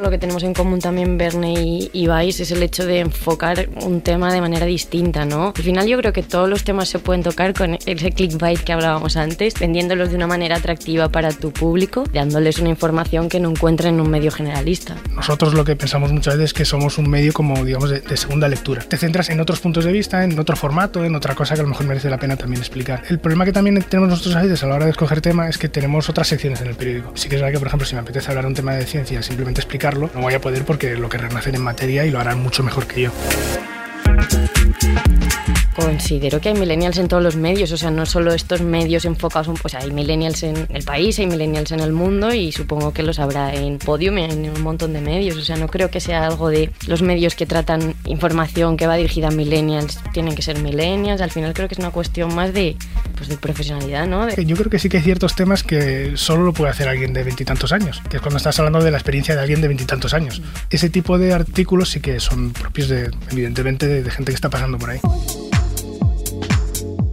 Lo 0.00 0.10
que 0.10 0.18
tenemos 0.18 0.42
en 0.42 0.52
común 0.52 0.78
también 0.78 1.16
Verne 1.16 1.54
y, 1.54 1.90
y 1.92 2.06
Vice 2.06 2.42
es 2.42 2.50
el 2.50 2.62
hecho 2.62 2.84
de 2.84 3.00
enfocar 3.00 3.68
un 3.82 4.02
tema 4.02 4.30
de 4.30 4.42
manera 4.42 4.66
distinta, 4.66 5.24
¿no? 5.24 5.54
Al 5.56 5.62
final 5.62 5.86
yo 5.86 5.96
creo 5.96 6.12
que 6.12 6.22
todos 6.22 6.48
los 6.48 6.64
temas 6.64 6.90
se 6.90 6.98
pueden 6.98 7.22
tocar 7.22 7.54
con 7.54 7.78
ese 7.86 8.12
clickbait 8.12 8.60
que 8.60 8.72
hablábamos 8.74 9.16
antes, 9.16 9.54
vendiéndolos 9.58 10.10
de 10.10 10.16
una 10.16 10.26
manera 10.26 10.56
atractiva 10.56 11.08
para 11.08 11.32
tu 11.32 11.50
público, 11.50 12.04
dándoles 12.12 12.58
una 12.58 12.68
información 12.68 13.30
que 13.30 13.40
no 13.40 13.50
encuentran 13.50 13.94
en 13.94 14.00
un 14.00 14.10
medio 14.10 14.30
generalista. 14.30 14.96
Nosotros 15.14 15.54
lo 15.54 15.64
que 15.64 15.76
pensamos 15.76 16.12
muchas 16.12 16.36
veces 16.36 16.50
es 16.50 16.54
que 16.54 16.64
somos 16.66 16.98
un 16.98 17.08
medio 17.08 17.32
como, 17.32 17.64
digamos, 17.64 17.88
de, 17.88 18.00
de 18.00 18.16
segunda 18.18 18.48
lectura. 18.48 18.82
Te 18.82 18.98
centras 18.98 19.30
en 19.30 19.40
otros 19.40 19.60
puntos 19.60 19.86
de 19.86 19.92
vista, 19.92 20.24
en 20.24 20.38
otro 20.38 20.56
formato, 20.56 21.04
en 21.04 21.14
otra 21.14 21.34
cosa 21.34 21.54
que 21.54 21.60
a 21.60 21.64
lo 21.64 21.70
mejor 21.70 21.86
merece 21.86 22.10
la 22.10 22.18
pena 22.18 22.36
también 22.36 22.60
explicar. 22.60 23.02
El 23.08 23.18
problema 23.18 23.46
que 23.46 23.52
también 23.52 23.82
tenemos 23.82 24.10
nosotros 24.10 24.36
a 24.36 24.42
veces 24.42 24.62
a 24.62 24.66
la 24.66 24.74
hora 24.74 24.84
de 24.84 24.90
escoger 24.90 25.22
tema 25.22 25.48
es 25.48 25.56
que 25.56 25.70
tenemos 25.70 26.10
otras 26.10 26.28
secciones 26.28 26.60
en 26.60 26.66
el 26.66 26.74
periódico. 26.74 27.12
Sí 27.14 27.30
que 27.30 27.36
es 27.36 27.40
verdad 27.40 27.54
que, 27.54 27.58
por 27.58 27.68
ejemplo, 27.68 27.86
si 27.86 27.94
me 27.94 28.02
apetece 28.02 28.28
hablar 28.28 28.44
un 28.44 28.54
tema 28.54 28.74
de 28.74 28.84
ciencia, 28.84 29.22
simplemente 29.22 29.62
no 29.94 30.20
voy 30.20 30.34
a 30.34 30.40
poder 30.40 30.64
porque 30.64 30.96
lo 30.96 31.08
querrán 31.08 31.36
hacer 31.36 31.54
en 31.54 31.62
materia 31.62 32.04
y 32.04 32.10
lo 32.10 32.18
harán 32.18 32.42
mucho 32.42 32.62
mejor 32.62 32.86
que 32.86 33.02
yo. 33.02 33.12
Considero 35.86 36.40
que 36.40 36.48
hay 36.48 36.54
millennials 36.56 36.98
en 36.98 37.06
todos 37.06 37.22
los 37.22 37.36
medios, 37.36 37.70
o 37.70 37.76
sea, 37.76 37.92
no 37.92 38.06
solo 38.06 38.34
estos 38.34 38.60
medios 38.60 39.04
enfocados, 39.04 39.58
pues 39.62 39.74
hay 39.74 39.92
millennials 39.92 40.42
en 40.42 40.66
el 40.70 40.82
país, 40.82 41.16
hay 41.20 41.28
millennials 41.28 41.70
en 41.70 41.78
el 41.78 41.92
mundo 41.92 42.34
y 42.34 42.50
supongo 42.50 42.92
que 42.92 43.04
los 43.04 43.20
habrá 43.20 43.54
en 43.54 43.78
Podium 43.78 44.18
y 44.18 44.24
en 44.24 44.50
un 44.50 44.62
montón 44.62 44.92
de 44.92 45.00
medios, 45.00 45.36
o 45.36 45.42
sea, 45.42 45.54
no 45.56 45.68
creo 45.68 45.88
que 45.88 46.00
sea 46.00 46.26
algo 46.26 46.48
de 46.48 46.70
los 46.88 47.02
medios 47.02 47.36
que 47.36 47.46
tratan 47.46 47.94
información 48.04 48.76
que 48.76 48.88
va 48.88 48.96
dirigida 48.96 49.28
a 49.28 49.30
millennials, 49.30 50.00
tienen 50.12 50.34
que 50.34 50.42
ser 50.42 50.58
millennials, 50.58 51.20
al 51.20 51.30
final 51.30 51.54
creo 51.54 51.68
que 51.68 51.74
es 51.74 51.78
una 51.78 51.92
cuestión 51.92 52.34
más 52.34 52.52
de, 52.52 52.76
pues, 53.16 53.28
de 53.28 53.36
profesionalidad, 53.36 54.08
¿no? 54.08 54.26
De- 54.26 54.44
Yo 54.44 54.56
creo 54.56 54.68
que 54.70 54.80
sí 54.80 54.88
que 54.88 54.96
hay 54.96 55.04
ciertos 55.04 55.36
temas 55.36 55.62
que 55.62 56.16
solo 56.16 56.42
lo 56.42 56.52
puede 56.52 56.72
hacer 56.72 56.88
alguien 56.88 57.12
de 57.12 57.22
veintitantos 57.22 57.72
años, 57.72 58.02
que 58.10 58.16
es 58.16 58.20
cuando 58.22 58.38
estás 58.38 58.58
hablando 58.58 58.82
de 58.82 58.90
la 58.90 58.96
experiencia 58.98 59.36
de 59.36 59.40
alguien 59.40 59.60
de 59.60 59.68
veintitantos 59.68 60.14
años. 60.14 60.42
Ese 60.68 60.90
tipo 60.90 61.16
de 61.16 61.32
artículos 61.32 61.90
sí 61.90 62.00
que 62.00 62.18
son 62.18 62.52
propios 62.52 62.88
de, 62.88 63.08
evidentemente, 63.30 63.86
de, 63.86 64.02
de 64.02 64.10
gente 64.10 64.32
que 64.32 64.34
está 64.36 64.50
pasando 64.50 64.78
por 64.78 64.90
ahí. 64.90 65.00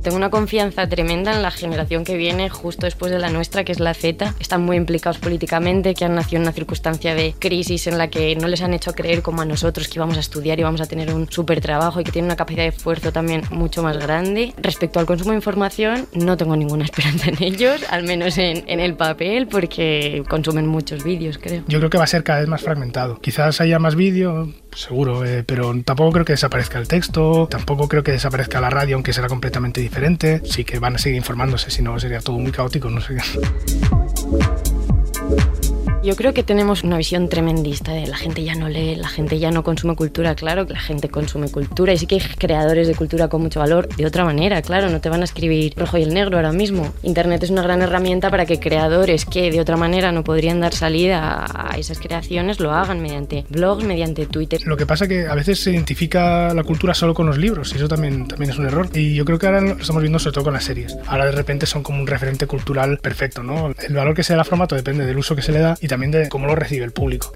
Tengo 0.04 0.18
una 0.18 0.30
confianza 0.30 0.86
tremenda 0.90 1.34
en 1.34 1.42
la 1.42 1.50
generación 1.50 2.04
que 2.04 2.18
viene 2.18 2.50
justo 2.50 2.86
después 2.86 3.10
de 3.10 3.20
la 3.20 3.30
nuestra, 3.30 3.64
que 3.64 3.72
es 3.72 3.80
la 3.80 3.94
Z. 3.94 4.36
Están 4.38 4.62
muy 4.62 4.76
implicados 4.76 5.18
políticamente, 5.18 5.94
que 5.94 6.04
han 6.04 6.16
nacido 6.16 6.38
en 6.38 6.42
una 6.42 6.52
circunstancia 6.52 7.16
de 7.16 7.34
crisis 7.40 7.88
en 7.88 7.98
la 7.98 8.10
que 8.10 8.36
no 8.36 8.50
les 8.50 8.62
han 8.62 8.74
hecho 8.74 8.92
creer 8.92 9.22
como 9.22 9.42
a 9.42 9.46
nosotros 9.46 9.88
que 9.88 10.00
íbamos 10.00 10.18
a 10.18 10.20
estudiar 10.20 10.60
y 10.60 10.64
vamos 10.64 10.82
a 10.82 10.88
tener 10.88 11.14
un 11.14 11.32
súper 11.32 11.62
trabajo 11.62 12.02
y 12.02 12.04
que 12.04 12.12
tienen 12.12 12.28
una 12.28 12.36
capacidad 12.36 12.64
de 12.64 12.70
esfuerzo 12.70 13.14
también 13.14 13.44
mucho 13.50 13.82
más 13.82 13.98
grande. 13.98 14.54
Respecto 14.58 15.00
al 15.00 15.06
consumo 15.06 15.32
de 15.32 15.38
información, 15.38 16.06
no 16.14 16.36
tengo 16.36 16.58
ninguna 16.58 16.84
esperanza 16.94 17.30
en 17.30 17.42
ellos, 17.42 17.86
al 17.90 18.04
menos 18.04 18.38
en, 18.38 18.66
en 18.68 18.82
el 18.82 18.96
papel, 18.96 19.48
porque 19.48 20.24
consumen 20.28 20.68
muchos 20.68 21.06
vídeos, 21.06 21.38
creo. 21.38 21.64
Yo 21.70 21.80
creo 21.80 21.90
que 21.90 21.98
va 21.98 22.04
a 22.04 22.08
ser 22.08 22.26
cada 22.26 22.40
vez 22.40 22.50
más 22.50 22.62
fragmentado. 22.62 23.22
Quizás 23.22 23.62
haya 23.62 23.80
más 23.80 23.96
vídeo, 23.96 24.54
seguro, 24.76 25.26
eh, 25.26 25.44
pero 25.46 25.74
tampoco 25.84 26.12
creo 26.12 26.26
que 26.26 26.34
desaparezca 26.34 26.80
el 26.80 26.88
texto, 26.88 27.48
tampoco 27.50 27.88
creo 27.88 28.04
que 28.04 28.12
desaparezca 28.12 28.62
la 28.62 28.70
radio, 28.70 28.96
aunque 28.96 29.14
será 29.14 29.28
completamente 29.28 29.82
diferente. 29.82 30.42
Sí 30.46 30.64
que 30.64 30.80
van 30.80 30.96
a 30.96 30.98
seguir 30.98 31.18
informándose, 31.18 31.72
si 31.72 31.82
no 31.82 32.00
sería 32.00 32.20
todo 32.20 32.38
muy 32.38 32.52
caótico, 32.52 32.90
no 32.90 33.02
sé. 33.02 33.18
Yo 36.04 36.18
creo 36.18 36.34
que 36.34 36.44
tenemos 36.44 36.84
una 36.84 36.98
visión 36.98 37.30
tremendista 37.30 37.94
de 37.94 38.08
la 38.08 38.18
gente 38.18 38.44
ya 38.44 38.56
no 38.56 38.68
lee, 38.68 38.98
la 38.98 39.08
gente 39.08 39.40
ya 39.40 39.52
no 39.52 39.64
consume 39.64 39.96
cultura, 39.96 40.36
claro, 40.36 40.68
que 40.68 40.74
la 40.74 40.82
gente 40.82 41.08
consume 41.08 41.50
cultura 41.50 41.94
y 41.94 41.98
sí 41.98 42.08
que 42.08 42.16
hay 42.16 42.22
creadores 42.38 42.90
de 42.90 42.96
cultura 42.96 43.30
con 43.30 43.42
mucho 43.42 43.62
valor 43.62 43.88
de 43.88 44.06
otra 44.06 44.26
manera, 44.26 44.62
claro, 44.62 44.90
no 44.90 45.00
te 45.00 45.08
van 45.08 45.22
a 45.22 45.24
escribir 45.24 45.74
rojo 45.78 45.98
y 45.98 46.04
el 46.04 46.14
negro 46.14 46.36
ahora 46.36 46.52
mismo. 46.52 46.94
Internet 47.04 47.44
es 47.44 47.52
una 47.52 47.64
gran 47.64 47.82
herramienta 47.82 48.30
para 48.30 48.46
que 48.46 48.60
creadores 48.60 49.24
que 49.24 49.50
de 49.50 49.62
otra 49.62 49.78
manera 49.78 50.12
no 50.12 50.26
podrían 50.26 50.60
dar 50.60 50.74
salida 50.74 51.46
a 51.48 51.78
esas 51.78 52.00
creaciones 52.00 52.60
lo 52.60 52.74
hagan 52.74 53.02
mediante 53.02 53.46
blogs, 53.48 53.86
mediante 53.86 54.26
Twitter. 54.26 54.60
Lo 54.66 54.76
que 54.76 54.86
pasa 54.86 55.08
que 55.08 55.28
a 55.28 55.36
veces 55.36 55.62
se 55.62 55.72
identifica 55.72 56.54
la 56.54 56.64
cultura 56.64 56.94
solo 56.94 57.14
con 57.14 57.28
los 57.28 57.38
libros 57.38 57.72
y 57.72 57.78
eso 57.78 57.88
también, 57.88 58.28
también 58.28 58.52
es 58.52 58.58
un 58.58 58.66
error. 58.66 58.90
Y 58.94 59.16
yo 59.16 59.24
creo 59.24 59.40
que 59.40 59.46
ahora 59.46 59.62
lo 59.62 59.78
estamos 59.78 60.02
viendo 60.02 60.20
sobre 60.20 60.34
todo 60.34 60.44
con 60.44 60.54
las 60.54 60.66
series. 60.66 60.98
Ahora 61.08 61.28
de 61.28 61.32
repente 61.32 61.66
son 61.66 61.82
como 61.82 62.02
un 62.02 62.08
referente 62.08 62.46
cultural 62.46 62.98
perfecto, 62.98 63.42
¿no? 63.42 63.74
El 63.88 63.96
valor 63.96 64.14
que 64.14 64.24
se 64.24 64.34
da 64.34 64.40
al 64.40 64.46
formato 64.46 64.76
depende 64.76 65.06
del 65.06 65.18
uso 65.18 65.34
que 65.34 65.42
se 65.42 65.54
le 65.54 65.60
da 65.60 65.78
y 65.80 65.93
también 65.94 66.10
de 66.10 66.28
cómo 66.28 66.48
lo 66.48 66.56
recibe 66.56 66.86
el 66.86 66.92
público. 66.92 67.32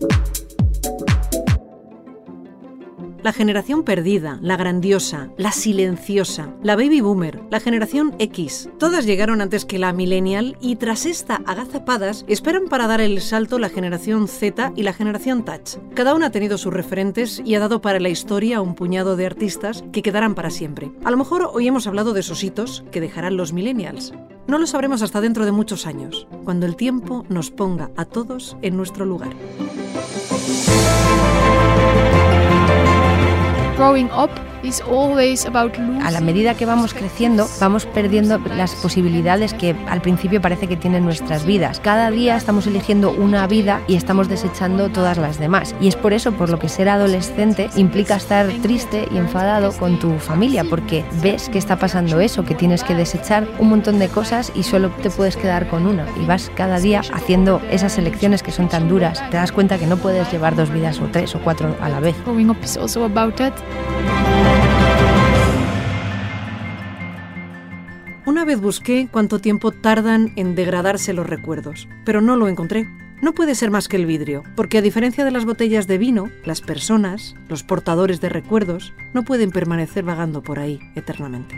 La 3.24 3.34
generación 3.34 3.84
perdida, 3.84 4.40
la 4.42 4.58
grandiosa, 4.58 5.30
la 5.38 5.52
silenciosa, 5.52 6.54
la 6.64 6.76
baby 6.76 7.02
boomer, 7.02 7.42
la 7.50 7.60
generación 7.60 8.16
X. 8.20 8.70
Todas 8.78 9.06
llegaron 9.06 9.42
antes 9.42 9.66
que 9.66 9.80
la 9.80 9.92
millennial 9.92 10.56
y 10.62 10.76
tras 10.76 11.06
esta 11.06 11.42
agazapadas 11.46 12.26
esperan 12.28 12.68
para 12.70 12.88
dar 12.88 13.02
el 13.02 13.20
salto 13.22 13.60
la 13.60 13.70
generación 13.70 14.28
Z 14.28 14.72
y 14.76 14.84
la 14.84 14.94
generación 14.94 15.44
Touch. 15.44 15.78
Cada 15.96 16.14
una 16.14 16.28
ha 16.28 16.32
tenido 16.32 16.58
sus 16.58 16.74
referentes 16.74 17.42
y 17.44 17.56
ha 17.56 17.60
dado 17.60 17.82
para 17.82 18.00
la 18.00 18.10
historia 18.10 18.62
un 18.62 18.76
puñado 18.76 19.16
de 19.16 19.26
artistas 19.26 19.84
que 19.92 20.04
quedarán 20.04 20.36
para 20.36 20.52
siempre. 20.52 20.92
A 21.04 21.12
lo 21.12 21.18
mejor 21.18 21.50
hoy 21.52 21.68
hemos 21.68 21.88
hablado 21.88 22.14
de 22.14 22.20
esos 22.20 22.44
hitos 22.44 22.84
que 22.92 23.02
dejarán 23.02 23.36
los 23.36 23.52
millennials. 23.52 24.14
No 24.48 24.60
lo 24.60 24.68
sabremos 24.68 25.02
hasta 25.02 25.22
dentro 25.22 25.44
de 25.46 25.52
muchos 25.52 25.86
años, 25.86 26.28
cuando 26.46 26.66
el 26.66 26.76
tiempo 26.76 27.26
nos 27.28 27.52
ponga 27.52 27.90
a 27.98 28.06
todos 28.06 28.56
en 28.62 28.78
nuestro 28.78 29.06
lugar. 29.06 29.32
Growing 33.78 34.10
up 34.12 34.32
is 34.64 34.82
always 34.82 35.46
about 35.46 35.78
A 36.04 36.10
la 36.10 36.20
medida 36.20 36.56
que 36.56 36.66
vamos 36.66 36.96
creciendo, 36.96 37.48
vamos 37.60 37.86
perdiendo 37.86 38.40
las 38.56 38.74
posibilidades 38.74 39.54
que 39.54 39.76
al 39.88 40.02
principio 40.02 40.42
parece 40.42 40.68
que 40.68 40.76
tienen 40.76 41.06
nuestras 41.06 41.46
vidas. 41.46 41.80
Cada 41.80 42.10
día 42.10 42.36
estamos 42.36 42.66
eligiendo 42.66 43.12
una 43.12 43.46
vida 43.46 43.82
y 43.88 43.96
estamos 43.96 44.30
desechando 44.30 44.90
todas 44.90 45.18
las 45.18 45.40
demás. 45.40 45.76
Y 45.80 45.88
es 45.88 45.96
por 45.96 46.14
eso 46.14 46.32
por 46.32 46.50
lo 46.50 46.58
que 46.58 46.70
ser 46.70 46.90
adolescente 46.90 47.70
implica 47.76 48.16
estar 48.16 48.48
triste 48.64 49.08
y 49.12 49.18
enfadado 49.18 49.72
con 49.74 50.00
tu 50.00 50.18
familia, 50.18 50.64
porque 50.64 51.06
ves 51.22 51.50
que 51.50 51.60
está 51.60 51.78
pasando 51.78 52.20
eso, 52.20 52.46
que 52.46 52.56
tienes 52.56 52.84
que 52.84 52.96
desechar 52.96 53.48
un 53.60 53.70
montón 53.70 54.00
de 54.00 54.08
cosas 54.08 54.52
y 54.56 54.64
solo 54.64 54.90
te 54.90 55.12
puedes 55.12 55.38
quedar 55.38 55.68
con 55.70 55.86
una. 55.86 56.06
Y 56.22 56.26
vas 56.26 56.50
cada 56.56 56.80
día 56.80 57.02
haciendo 57.14 57.62
esas 57.70 57.98
elecciones 57.98 58.42
que 58.42 58.52
son 58.52 58.70
tan 58.70 58.90
duras. 58.90 59.22
Te 59.30 59.38
das 59.38 59.52
cuenta 59.52 59.78
que 59.78 59.86
no 59.86 59.98
puedes 59.98 60.32
llevar 60.32 60.56
dos 60.56 60.72
vidas 60.72 61.00
o 61.00 61.06
tres 61.12 61.36
o 61.36 61.40
cuatro 61.40 61.76
a 61.80 61.90
la 61.90 62.00
vez. 62.00 62.16
growing 62.26 62.50
up 62.50 62.58
is 62.64 62.78
also 62.78 63.04
about 63.06 63.36
that. 63.36 63.54
Una 68.26 68.44
vez 68.44 68.60
busqué 68.60 69.08
cuánto 69.12 69.40
tiempo 69.40 69.72
tardan 69.72 70.34
en 70.36 70.54
degradarse 70.54 71.14
los 71.14 71.28
recuerdos, 71.28 71.88
pero 72.06 72.22
no 72.22 72.36
lo 72.36 72.48
encontré. 72.48 72.88
No 73.22 73.34
puede 73.34 73.56
ser 73.56 73.72
más 73.72 73.88
que 73.88 73.96
el 73.96 74.06
vidrio, 74.06 74.44
porque 74.56 74.78
a 74.78 74.82
diferencia 74.82 75.26
de 75.26 75.32
las 75.32 75.46
botellas 75.46 75.88
de 75.88 75.98
vino, 75.98 76.30
las 76.46 76.62
personas, 76.62 77.36
los 77.50 77.64
portadores 77.64 78.22
de 78.22 78.30
recuerdos, 78.30 78.94
no 79.14 79.24
pueden 79.24 79.50
permanecer 79.50 80.04
vagando 80.04 80.44
por 80.44 80.60
ahí 80.60 80.80
eternamente. 80.96 81.56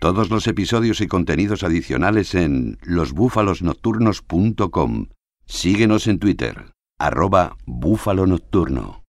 Todos 0.00 0.30
los 0.30 0.46
episodios 0.46 1.02
y 1.02 1.06
contenidos 1.06 1.62
adicionales 1.62 2.34
en 2.34 2.78
losbúfalosnocturnos.com. 2.82 5.08
Síguenos 5.44 6.06
en 6.06 6.18
Twitter, 6.18 6.72
arroba 6.98 7.58
búfalo 7.66 8.26
nocturno. 8.26 8.99